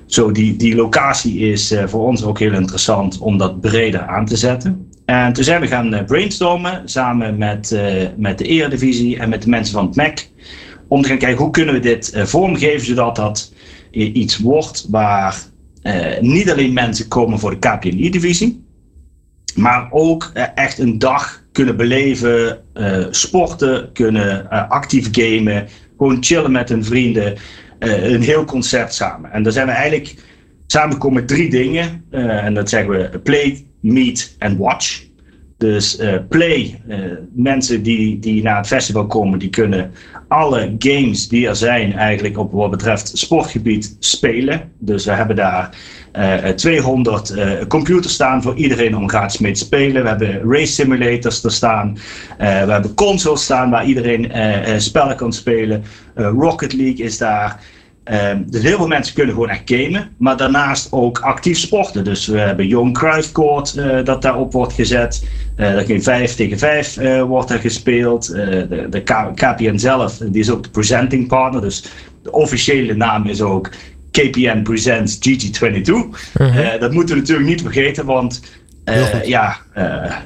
[0.07, 4.27] Zo, die, die locatie is uh, voor ons ook heel interessant om dat breder aan
[4.27, 4.89] te zetten.
[5.05, 7.79] En toen zijn we gaan uh, brainstormen samen met,
[8.17, 10.29] met de Eredivisie en met de mensen van het MEC.
[10.89, 13.53] Om te gaan kijken hoe kunnen we dit vormgeven zodat dat
[13.95, 15.37] iets wordt waar
[16.21, 18.65] niet alleen mensen komen voor de KPNI-divisie,
[19.55, 22.65] maar ook echt een dag kunnen beleven,
[23.11, 27.37] sporten, kunnen actief gamen, gewoon chillen met hun vrienden.
[27.79, 29.33] Een heel concert samen.
[29.33, 30.15] En daar zijn we eigenlijk
[30.67, 32.05] samengekomen met drie dingen.
[32.11, 35.05] En dat zeggen we play, meet en watch.
[35.57, 36.81] Dus uh, play,
[37.33, 39.90] mensen die, die naar het festival komen, die kunnen
[40.29, 44.73] alle games die er zijn eigenlijk op wat betreft sportgebied spelen.
[44.79, 45.77] Dus we hebben daar
[46.55, 50.02] 200 uh, uh, computers staan voor iedereen om gratis mee te spelen.
[50.02, 51.98] We hebben race simulators er staan.
[52.38, 54.31] We hebben consoles staan waar iedereen
[54.81, 55.85] spellen kan spelen.
[56.15, 57.61] Rocket League is daar.
[58.13, 62.05] Um, dus heel veel mensen kunnen gewoon echt gamen, maar daarnaast ook actief sporten.
[62.05, 65.25] Dus we hebben Young Cruijff Court uh, dat daarop wordt gezet.
[65.57, 68.27] Uh, dat geen 5 tegen 5 uh, wordt er gespeeld.
[68.27, 69.02] de, de
[69.35, 71.61] KPN zelf, die is ook de presenting partner.
[71.61, 71.85] Dus
[72.23, 73.71] de officiële naam is ook
[74.11, 75.90] KPN Presents GG22.
[75.90, 76.57] Uh -huh.
[76.57, 78.42] uh, dat moeten we natuurlijk niet vergeten, want
[79.25, 79.57] ja,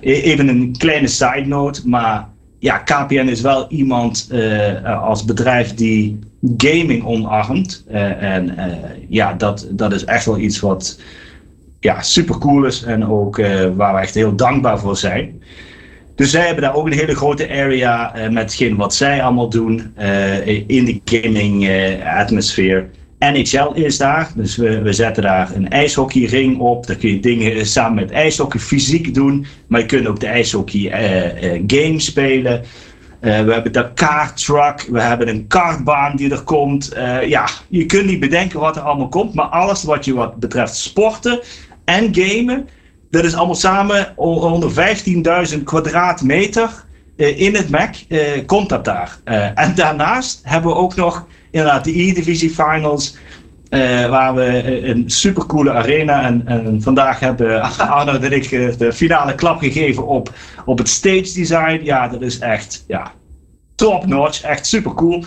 [0.00, 4.30] e-, even een kleine side note, maar ja, KPN is wel iemand
[4.84, 6.18] als bedrijf die
[6.56, 7.84] gaming omarmt.
[7.88, 8.54] en
[9.08, 11.00] ja, dat, dat is echt wel iets wat
[11.80, 13.36] ja, super cool is en ook
[13.76, 15.42] waar we echt heel dankbaar voor zijn.
[16.18, 19.92] Dus zij hebben daar ook een hele grote area uh, met wat zij allemaal doen
[19.98, 22.90] uh, in de gaming uh, atmosfeer.
[23.18, 26.86] NHL is daar, dus we, we zetten daar een ijshockeyring op.
[26.86, 30.90] Daar kun je dingen samen met ijshockey fysiek doen, maar je kunt ook de ijshockey
[31.66, 32.62] game spelen.
[33.20, 36.92] We hebben de kaarttruck, we hebben een kartbaan die er komt.
[37.26, 40.76] ja, je kunt niet bedenken wat er allemaal komt, maar alles wat je wat betreft
[40.76, 41.40] sporten
[41.84, 42.68] en gamen,
[43.10, 44.70] dat is allemaal samen onder
[45.56, 46.84] 15.000 kwadraatmeter
[47.16, 47.94] uh, in het Mac.
[48.46, 49.18] Komt dat daar.
[49.54, 53.16] En daarnaast hebben we ook nog inderdaad de E-Divisie Finals.
[54.08, 56.22] Waar we een supercoole arena.
[56.22, 60.32] En, en vandaag hebben Arno en ik de finale klap gegeven op,
[60.64, 61.80] op het stage design.
[61.82, 63.12] Ja, dat is echt ja,
[63.74, 64.42] top notch.
[64.42, 65.24] Echt super cool.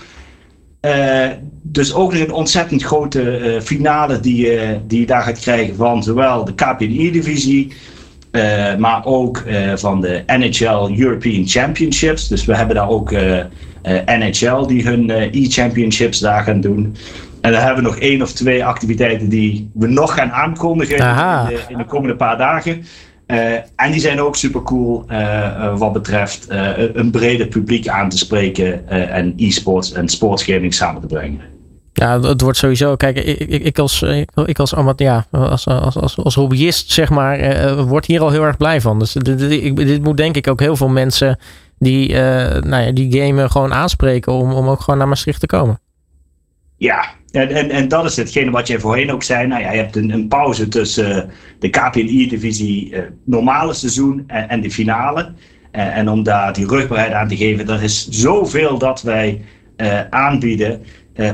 [0.81, 1.29] Uh,
[1.61, 6.45] dus ook nog een ontzettend grote finale die, die je daar gaat krijgen van zowel
[6.45, 7.73] de KPI-divisie,
[8.77, 9.43] maar ook
[9.75, 12.27] van de NHL European Championships.
[12.27, 13.11] Dus we hebben daar ook
[14.05, 16.95] NHL die hun e-championships daar gaan doen.
[17.41, 21.03] En dan hebben we nog één of twee activiteiten die we nog gaan aankondigen in
[21.55, 22.83] de, in de, komende paar dagen.
[23.27, 26.45] Uh, en die zijn ook super cool uh, wat betreft
[26.93, 31.41] een breder publiek aan te spreken en e-sports en sportsgaming samen te brengen.
[31.93, 32.95] Ja, het wordt sowieso.
[32.95, 34.01] Kijk, ik, ik, als,
[34.45, 38.57] ik als, ja, als, als, als, als hobbyist, zeg maar, word hier al heel erg
[38.57, 38.99] blij van.
[38.99, 41.39] Dus dit, dit, dit moet denk ik ook heel veel mensen
[41.79, 45.79] die, nou ja, die gamen gewoon aanspreken om, om ook gewoon naar Maastricht te komen.
[46.81, 49.47] Ja, en, en, en dat is hetgene wat je voorheen ook zei.
[49.47, 51.23] Nou ja, je hebt een, een pauze tussen uh,
[51.59, 55.31] de KPNI-divisie uh, normale seizoen en, en de finale.
[55.71, 59.41] Uh, en om daar die rugbaarheid aan te geven, er is zoveel dat wij
[60.09, 60.81] aanbieden.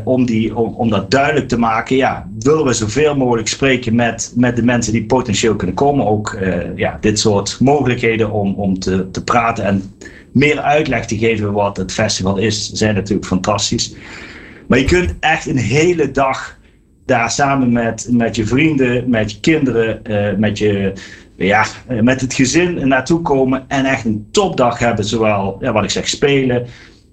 [0.04, 4.34] om, die, om, om dat duidelijk te maken, ja, willen we zoveel mogelijk spreken met,
[4.36, 6.06] met de mensen die potentieel kunnen komen.
[6.06, 6.38] Ook
[6.76, 9.84] ja, dit soort mogelijkheden om, om te, te praten en
[10.32, 13.96] meer uitleg te geven wat het festival is, zijn natuurlijk fantastisch.
[14.68, 16.58] Maar je kunt echt een hele dag
[17.06, 20.94] daar samen met, met je vrienden, met je kinderen, uh, met, je,
[21.36, 25.06] ja, uh, met het gezin naartoe komen en echt een topdag hebben.
[25.06, 26.66] Zowel, ja, wat ik zeg, spelen,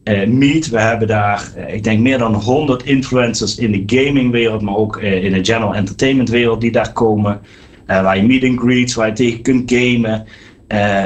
[0.04, 0.68] uh, meet.
[0.68, 5.32] We hebben daar, ik denk, meer dan 100 influencers in de gamingwereld, maar ook in
[5.32, 7.40] de general entertainment wereld die daar komen.
[7.86, 10.24] waar je meet and greets, waar je tegen kunt gamen.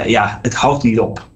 [0.06, 1.28] ja, het houdt niet op.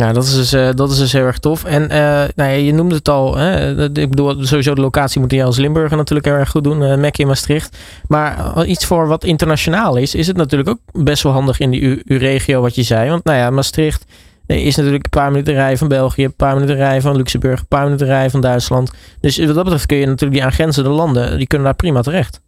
[0.00, 1.64] Ja, dat is dus, uh, dat is dus heel erg tof.
[1.64, 3.36] En uh, nou ja, je noemde het al.
[3.36, 3.82] Hè?
[3.82, 6.82] Ik bedoel, sowieso de locatie moet je als Limburger natuurlijk heel erg goed doen.
[6.82, 7.76] Uh, in Maastricht.
[8.08, 12.02] Maar iets voor wat internationaal is, is het natuurlijk ook best wel handig in die
[12.04, 13.10] uw regio wat je zei.
[13.10, 14.04] Want nou ja, Maastricht
[14.46, 17.66] is natuurlijk een paar minuten rij van België, een paar minuten rij van Luxemburg, een
[17.68, 18.90] paar minuten rij van Duitsland.
[19.20, 22.40] Dus wat dat betreft kun je natuurlijk die aangrenzende landen, die kunnen daar prima terecht.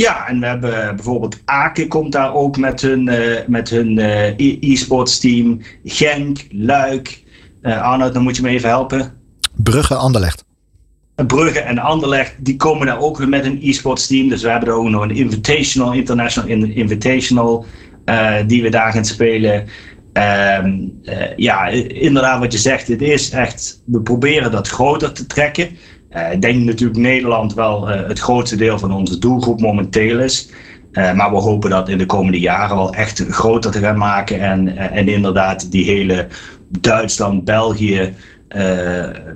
[0.00, 4.70] Ja, en we hebben bijvoorbeeld Aken komt daar ook met hun, uh, met hun uh,
[4.70, 5.60] e-sports team.
[5.84, 7.22] Genk, Luik.
[7.62, 9.12] Uh, Arnoud, dan moet je me even helpen.
[9.54, 10.44] Brugge, Anderlecht.
[11.26, 14.28] Brugge en Anderlecht, die komen daar ook met een e-sports team.
[14.28, 17.64] Dus we hebben er ook nog een Invitational, International Invitational,
[18.46, 19.66] die we daar gaan spelen.
[20.12, 20.58] Uh,
[21.02, 25.68] uh, ja, inderdaad wat je zegt, het is echt, we proberen dat groter te trekken.
[26.16, 30.50] Uh, ik denk natuurlijk Nederland wel uh, het grootste deel van onze doelgroep momenteel is.
[30.92, 34.40] Uh, maar we hopen dat in de komende jaren wel echt groter te gaan maken.
[34.40, 36.26] En, en inderdaad die hele
[36.68, 38.14] Duitsland, België,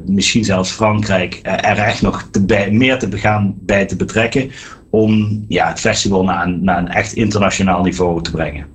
[0.06, 2.30] misschien zelfs Frankrijk er echt nog
[2.70, 4.50] meer te gaan bij te betrekken.
[4.90, 8.73] Om ja, het festival naar naar een echt internationaal niveau te brengen.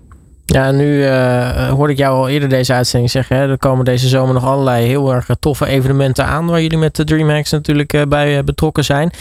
[0.52, 3.36] Ja, nu uh, hoorde ik jou al eerder deze uitzending zeggen.
[3.36, 6.45] Hè, er komen deze zomer nog allerlei heel erg toffe evenementen aan.
[6.45, 9.12] Waar jullie met de DreamHacks natuurlijk bij betrokken zijn.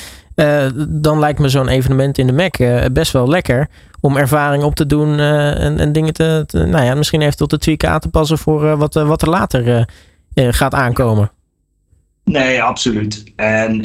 [0.88, 2.56] Dan lijkt me zo'n evenement in de Mac
[2.92, 3.68] best wel lekker.
[4.00, 7.58] Om ervaring op te doen en, en, dingen te, Nou ja, misschien even tot de
[7.58, 9.86] tweaken aan te passen voor wat, wat er later
[10.34, 11.30] gaat aankomen.
[12.24, 13.24] Nee, absoluut.
[13.36, 13.84] En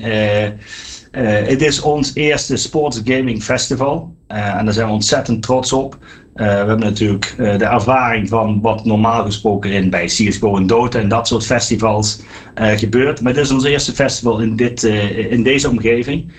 [1.12, 4.16] het is ons eerste Sports Gaming Festival.
[4.28, 5.98] en daar zijn we ontzettend trots op.
[6.36, 10.68] Uh, we hebben natuurlijk uh, de ervaring van wat normaal gesproken in bij CSGO en
[10.68, 12.22] Dota en dat soort festivals
[12.62, 13.22] uh, gebeurt.
[13.22, 14.84] Maar dit is ons eerste festival in, dit,
[15.30, 16.32] in deze omgeving.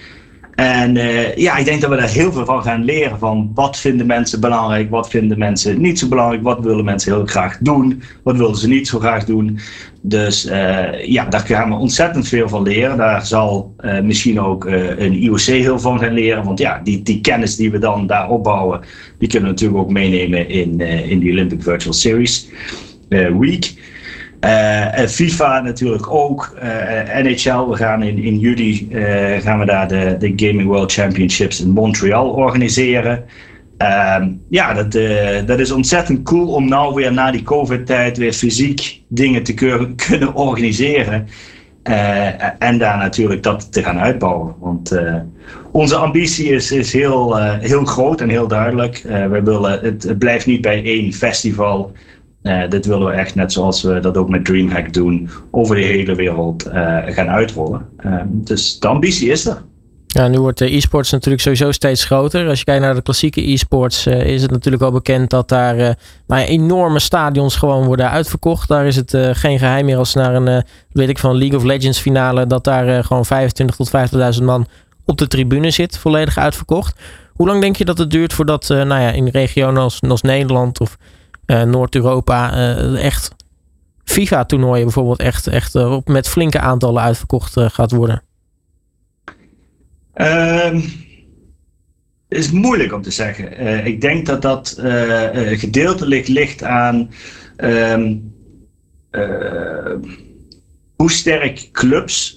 [0.54, 3.18] En uh, ja, ik denk dat we daar heel veel van gaan leren.
[3.18, 7.26] Van wat vinden mensen belangrijk, wat vinden mensen niet zo belangrijk, wat willen mensen heel
[7.26, 9.58] graag doen, wat willen ze niet zo graag doen.
[10.00, 12.96] Dus uh, ja, daar gaan we ontzettend veel van leren.
[12.96, 16.44] Daar zal uh, misschien ook een IOC heel van gaan leren.
[16.44, 18.80] Want ja, die, die kennis die we dan daar opbouwen,
[19.18, 22.48] die kunnen we natuurlijk ook meenemen in, in die Olympic Virtual Series
[23.38, 23.74] Week.
[24.44, 26.56] Uh, en FIFA natuurlijk ook.
[26.62, 30.92] Uh, NHL, we gaan in, in juli uh, gaan we daar de, de Gaming World
[30.92, 33.24] Championships in Montreal organiseren.
[33.76, 34.92] Ehm, ja, dat,
[35.46, 39.54] dat is ontzettend cool om nou weer na die COVID-tijd weer fysiek dingen te
[40.08, 41.26] kunnen organiseren.
[42.58, 44.54] en daar natuurlijk dat te gaan uitbouwen.
[44.60, 44.98] Want
[45.72, 49.02] onze ambitie is, is heel, heel groot en heel duidelijk.
[49.30, 51.92] we willen, het, het blijft niet bij één festival.
[52.44, 55.82] Uh, dit willen we echt, net zoals we dat ook met DreamHack doen, over de
[55.82, 56.72] hele wereld uh,
[57.06, 57.86] gaan uitrollen.
[58.06, 59.62] Uh, dus de ambitie is er.
[60.06, 62.48] Ja, nu wordt de e-sports natuurlijk sowieso steeds groter.
[62.48, 65.76] Als je kijkt naar de klassieke e-sports, is het natuurlijk al bekend dat daar
[66.26, 68.68] nou ja, enorme stadions gewoon worden uitverkocht.
[68.68, 71.98] Daar is het geen geheim meer als naar een, weet ik van, League of Legends
[71.98, 73.90] finale, dat daar gewoon 25 tot
[74.38, 74.66] 50.000 man
[75.04, 77.00] op de tribune zit, volledig uitverkocht.
[77.32, 80.80] Hoe lang denk je dat het duurt voordat nou ja, in regio's als, als Nederland
[80.80, 80.96] of
[81.46, 83.30] Noord-Europa uh, echt
[84.04, 88.22] FIFA-toernooien bijvoorbeeld echt, echt uh, met flinke aantallen uitverkocht gaat worden?
[90.14, 90.82] Um,
[92.28, 93.86] is moeilijk om te zeggen.
[93.86, 94.78] ik denk dat dat
[95.34, 97.10] gedeeltelijk ligt aan
[97.56, 98.34] um,
[100.96, 102.36] hoe sterk clubs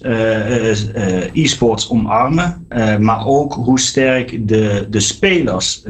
[1.32, 2.66] e-sports omarmen,
[2.98, 5.82] maar ook hoe sterk de, de spelers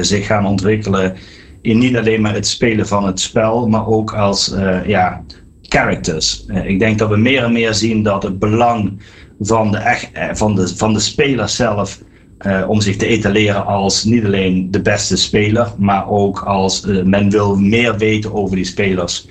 [0.00, 1.16] zich gaan ontwikkelen
[1.62, 5.24] in niet alleen maar het spelen van het spel, maar ook als uh, ja,
[5.62, 6.44] characters.
[6.46, 9.02] Uh, ik denk dat we meer en meer zien dat het belang
[9.40, 9.78] van de,
[10.14, 12.06] uh, van de, van de speler zelf
[12.66, 17.56] om zich te etaleren als niet alleen de beste speler, maar ook als men wil
[17.56, 19.28] meer weten over die spelers.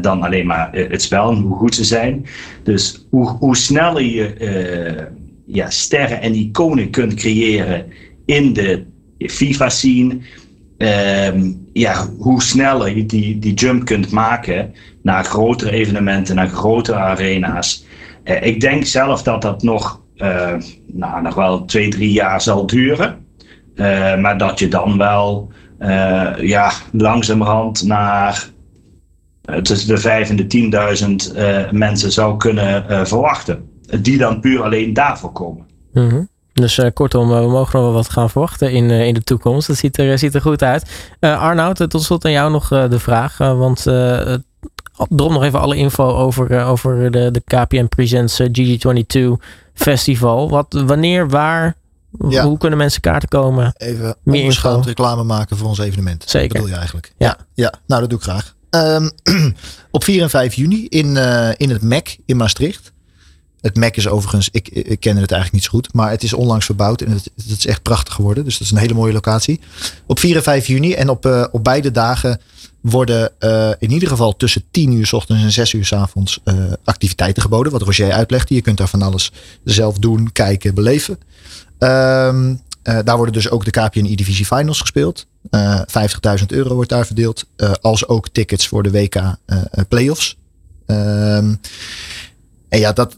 [0.00, 2.26] dan alleen maar het spel en hoe goed ze zijn.
[2.62, 4.34] Dus hoe, hoe sneller je
[5.46, 7.86] ja, sterren en iconen kunt creëren
[8.26, 8.84] in de
[9.18, 10.18] FIFA-scene,
[10.78, 16.96] um, ja, hoe sneller je die, die jump kunt maken naar grotere evenementen, naar grotere
[16.96, 17.84] arena's.
[18.24, 20.54] Uh, ik denk zelf dat dat nog, uh,
[20.86, 23.24] nou, nog wel twee, drie jaar zal duren.
[23.74, 25.50] Uh, maar dat je dan wel
[26.40, 28.48] ja, langzamerhand naar
[29.62, 33.68] tussen de vijf en de 10.000 mensen zou kunnen verwachten.
[34.00, 35.66] Die dan puur alleen daarvoor komen.
[35.92, 36.28] -hmm.
[36.60, 39.22] Dus uh, kortom, uh, we mogen nog wel wat gaan verwachten in, uh, in de
[39.22, 39.66] toekomst.
[39.66, 40.90] Dat ziet er, ziet er goed uit.
[41.20, 43.36] Arnoud, tot slot aan jou nog de vraag.
[43.38, 43.82] want
[45.08, 50.50] drom nog even alle info over, over de, de KPN Presents GG22 Festival.
[50.50, 51.74] Wat, wanneer, waar,
[52.28, 52.44] ja.
[52.44, 53.72] hoe kunnen mensen kaarten komen?
[53.76, 54.80] Even meer info.
[54.84, 56.24] reclame maken voor ons evenement.
[56.26, 56.48] Zeker.
[56.48, 57.12] Dat wil je eigenlijk.
[57.16, 57.36] Ja.
[57.54, 57.72] ja.
[57.86, 58.54] nou dat doe ik graag.
[58.70, 59.10] Um,
[59.90, 61.16] op 4 en 5 juni in,
[61.56, 62.92] in het MEC in Maastricht.
[63.66, 66.66] Het Mac is overigens, ik, ken het eigenlijk niet zo goed, maar het is onlangs
[66.66, 68.44] verbouwd en het, het is echt prachtig geworden.
[68.44, 69.60] Dus dat is een hele mooie locatie.
[70.06, 72.40] Op 4 en 5 juni en op, uh, op beide dagen
[72.80, 76.40] worden uh, in ieder geval tussen 10 uur s ochtends en 6 uur s avonds
[76.44, 76.54] uh,
[76.84, 77.72] activiteiten geboden.
[77.72, 78.54] Wat Roger uitlegde.
[78.54, 79.32] Je kunt daar van alles
[79.64, 81.18] zelf doen, kijken, beleven.
[81.78, 85.26] Um, daar worden dus ook de KPN E-Divisie Finals gespeeld.
[85.56, 87.44] 50.000 euro wordt daar verdeeld.
[87.80, 89.36] als ook tickets voor de WK
[89.88, 90.36] Playoffs.
[90.86, 91.60] Um,
[92.68, 93.16] en ja, dat,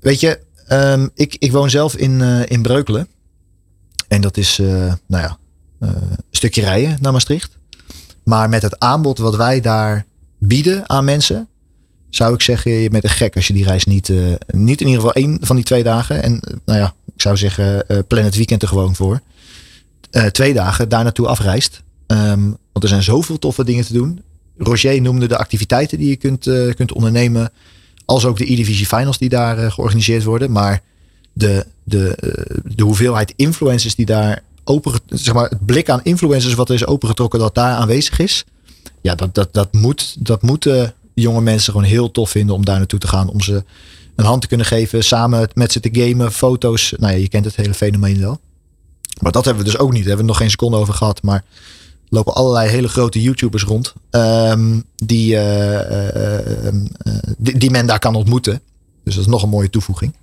[0.00, 3.08] weet je, um, ik, ik woon zelf in, uh, in Breukelen.
[4.08, 5.38] En dat is, uh, nou ja,
[5.80, 7.58] uh, een stukje rijden naar Maastricht.
[8.24, 10.04] Maar met het aanbod wat wij daar
[10.38, 11.48] bieden aan mensen,
[12.10, 14.08] zou ik zeggen, je bent een gek als je die reis niet,
[14.46, 16.22] niet in ieder geval één van die twee dagen.
[16.22, 19.20] En nou ja, ik zou zeggen, plan het weekend er gewoon voor.
[20.30, 21.82] twee dagen daar naartoe afreist.
[22.06, 24.22] Um, want er zijn zoveel toffe dingen te doen.
[24.56, 27.50] Roger noemde de activiteiten die je kunt, kunt ondernemen
[28.04, 30.52] als ook de E-Divisie Finals die daar uh, georganiseerd worden.
[30.52, 30.82] Maar
[31.32, 36.54] de, de, uh, de hoeveelheid influencers die daar open, zeg maar, het blik aan influencers
[36.54, 38.44] wat er is opengetrokken dat daar aanwezig is.
[39.00, 42.78] Ja, dat, dat, dat, moet, dat moeten jonge mensen gewoon heel tof vinden om daar
[42.78, 43.28] naartoe te gaan.
[43.28, 43.64] Om ze
[44.16, 46.94] een hand te kunnen geven, samen met ze te gamen, foto's.
[46.96, 48.40] Nou ja, je kent het hele fenomeen wel.
[49.20, 50.04] Maar dat hebben we dus ook niet.
[50.04, 51.22] Hebben we nog geen seconde over gehad.
[51.22, 51.44] Maar
[52.12, 53.92] lopen allerlei hele grote YouTubers rond.
[54.10, 56.38] Um, die, uh, uh,
[57.38, 58.60] die, die, men daar kan ontmoeten.
[59.04, 60.14] Dus dat is nog een mooie toevoeging.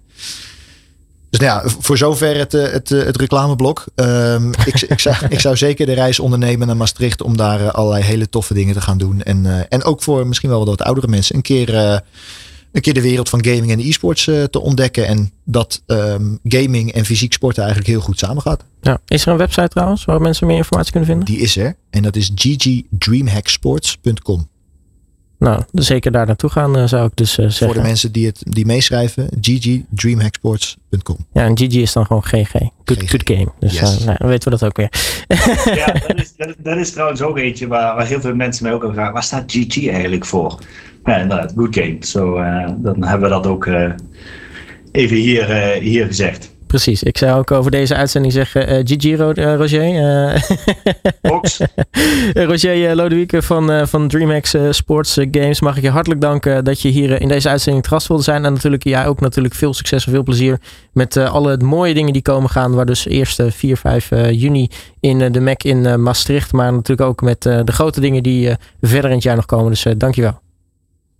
[1.29, 3.85] Dus nou ja, voor zover het, het, het reclameblok.
[3.95, 8.03] Um, ik, ik, zou, ik zou zeker de reis ondernemen naar Maastricht om daar allerlei
[8.03, 9.21] hele toffe dingen te gaan doen.
[9.21, 12.01] En, en ook voor misschien wel wat oudere mensen een keer
[12.71, 15.07] een keer de wereld van gaming en e-sports te ontdekken.
[15.07, 18.63] En dat ehm, gaming en fysiek sporten eigenlijk heel goed samengaat.
[18.81, 19.01] Ja.
[19.07, 21.27] Is er een website trouwens waar mensen meer informatie kunnen vinden?
[21.27, 21.75] Die is er.
[21.89, 24.47] En dat is ggdreamhacksports.com.
[25.39, 27.65] Nou, zeker daar naartoe gaan uh, zou ik dus uh, zeggen.
[27.65, 31.17] Voor de mensen die, het, die meeschrijven, ggdreamhacksports.com.
[31.33, 32.51] Ja, en GG is dan gewoon GG.
[32.85, 33.09] Good, GG.
[33.09, 33.51] good game.
[33.59, 33.99] Dus yes.
[33.99, 34.89] uh, nou, dan weten we dat ook weer.
[35.85, 38.73] ja, dat is, dat, dat is trouwens ook eentje waar, waar, heel veel mensen mij
[38.73, 39.13] ook al vragen.
[39.13, 40.59] Waar staat GG eigenlijk voor?
[41.05, 41.97] Ja, inderdaad, good game.
[41.99, 42.35] Zo,
[42.77, 43.69] dan hebben we dat ook
[44.91, 45.45] even hier,
[45.81, 46.57] hier gezegd.
[46.69, 49.83] Precies, ik zou ook over deze uitzending zeggen: uh, Gigi Ro uh, Roger.
[52.33, 55.61] Uh, Roger Lodewijk van, van DreamHack Sports Games.
[55.61, 58.45] Mag ik je hartelijk danken dat je hier in deze uitzending te gast wilde zijn.
[58.45, 60.59] En natuurlijk jij ook natuurlijk veel succes en veel plezier
[60.93, 62.73] met alle mooie dingen die komen gaan.
[62.73, 66.51] Waar dus eerst 4, 5 juni in de Mac in Maastricht.
[66.51, 69.69] Maar natuurlijk ook met de grote dingen die verder in het jaar nog komen.
[69.69, 70.39] Dus dankjewel.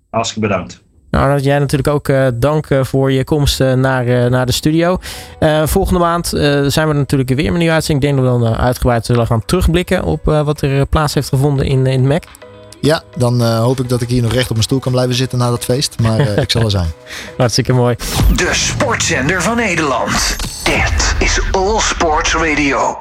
[0.10, 0.82] Hartstikke bedankt.
[1.12, 4.52] Nou, dat jij natuurlijk ook uh, dank uh, voor je komst uh, naar, naar de
[4.52, 4.98] studio.
[5.66, 6.28] volgende maand
[6.68, 8.06] zijn we natuurlijk weer met een nieuwe uitzending.
[8.06, 11.66] Ik denk dat we dan uitgebreid zullen gaan terugblikken op wat er plaats heeft gevonden
[11.66, 12.24] in, in Mac.
[12.82, 15.38] Ja, dan hoop ik dat ik hier nog recht op mijn stoel kan blijven zitten
[15.38, 16.00] na dat feest.
[16.02, 16.92] Maar ik zal er zijn.
[17.38, 17.96] Hartstikke mooi.
[18.36, 20.36] De sportzender van Nederland.
[20.64, 22.98] Dit is All Sports Radio.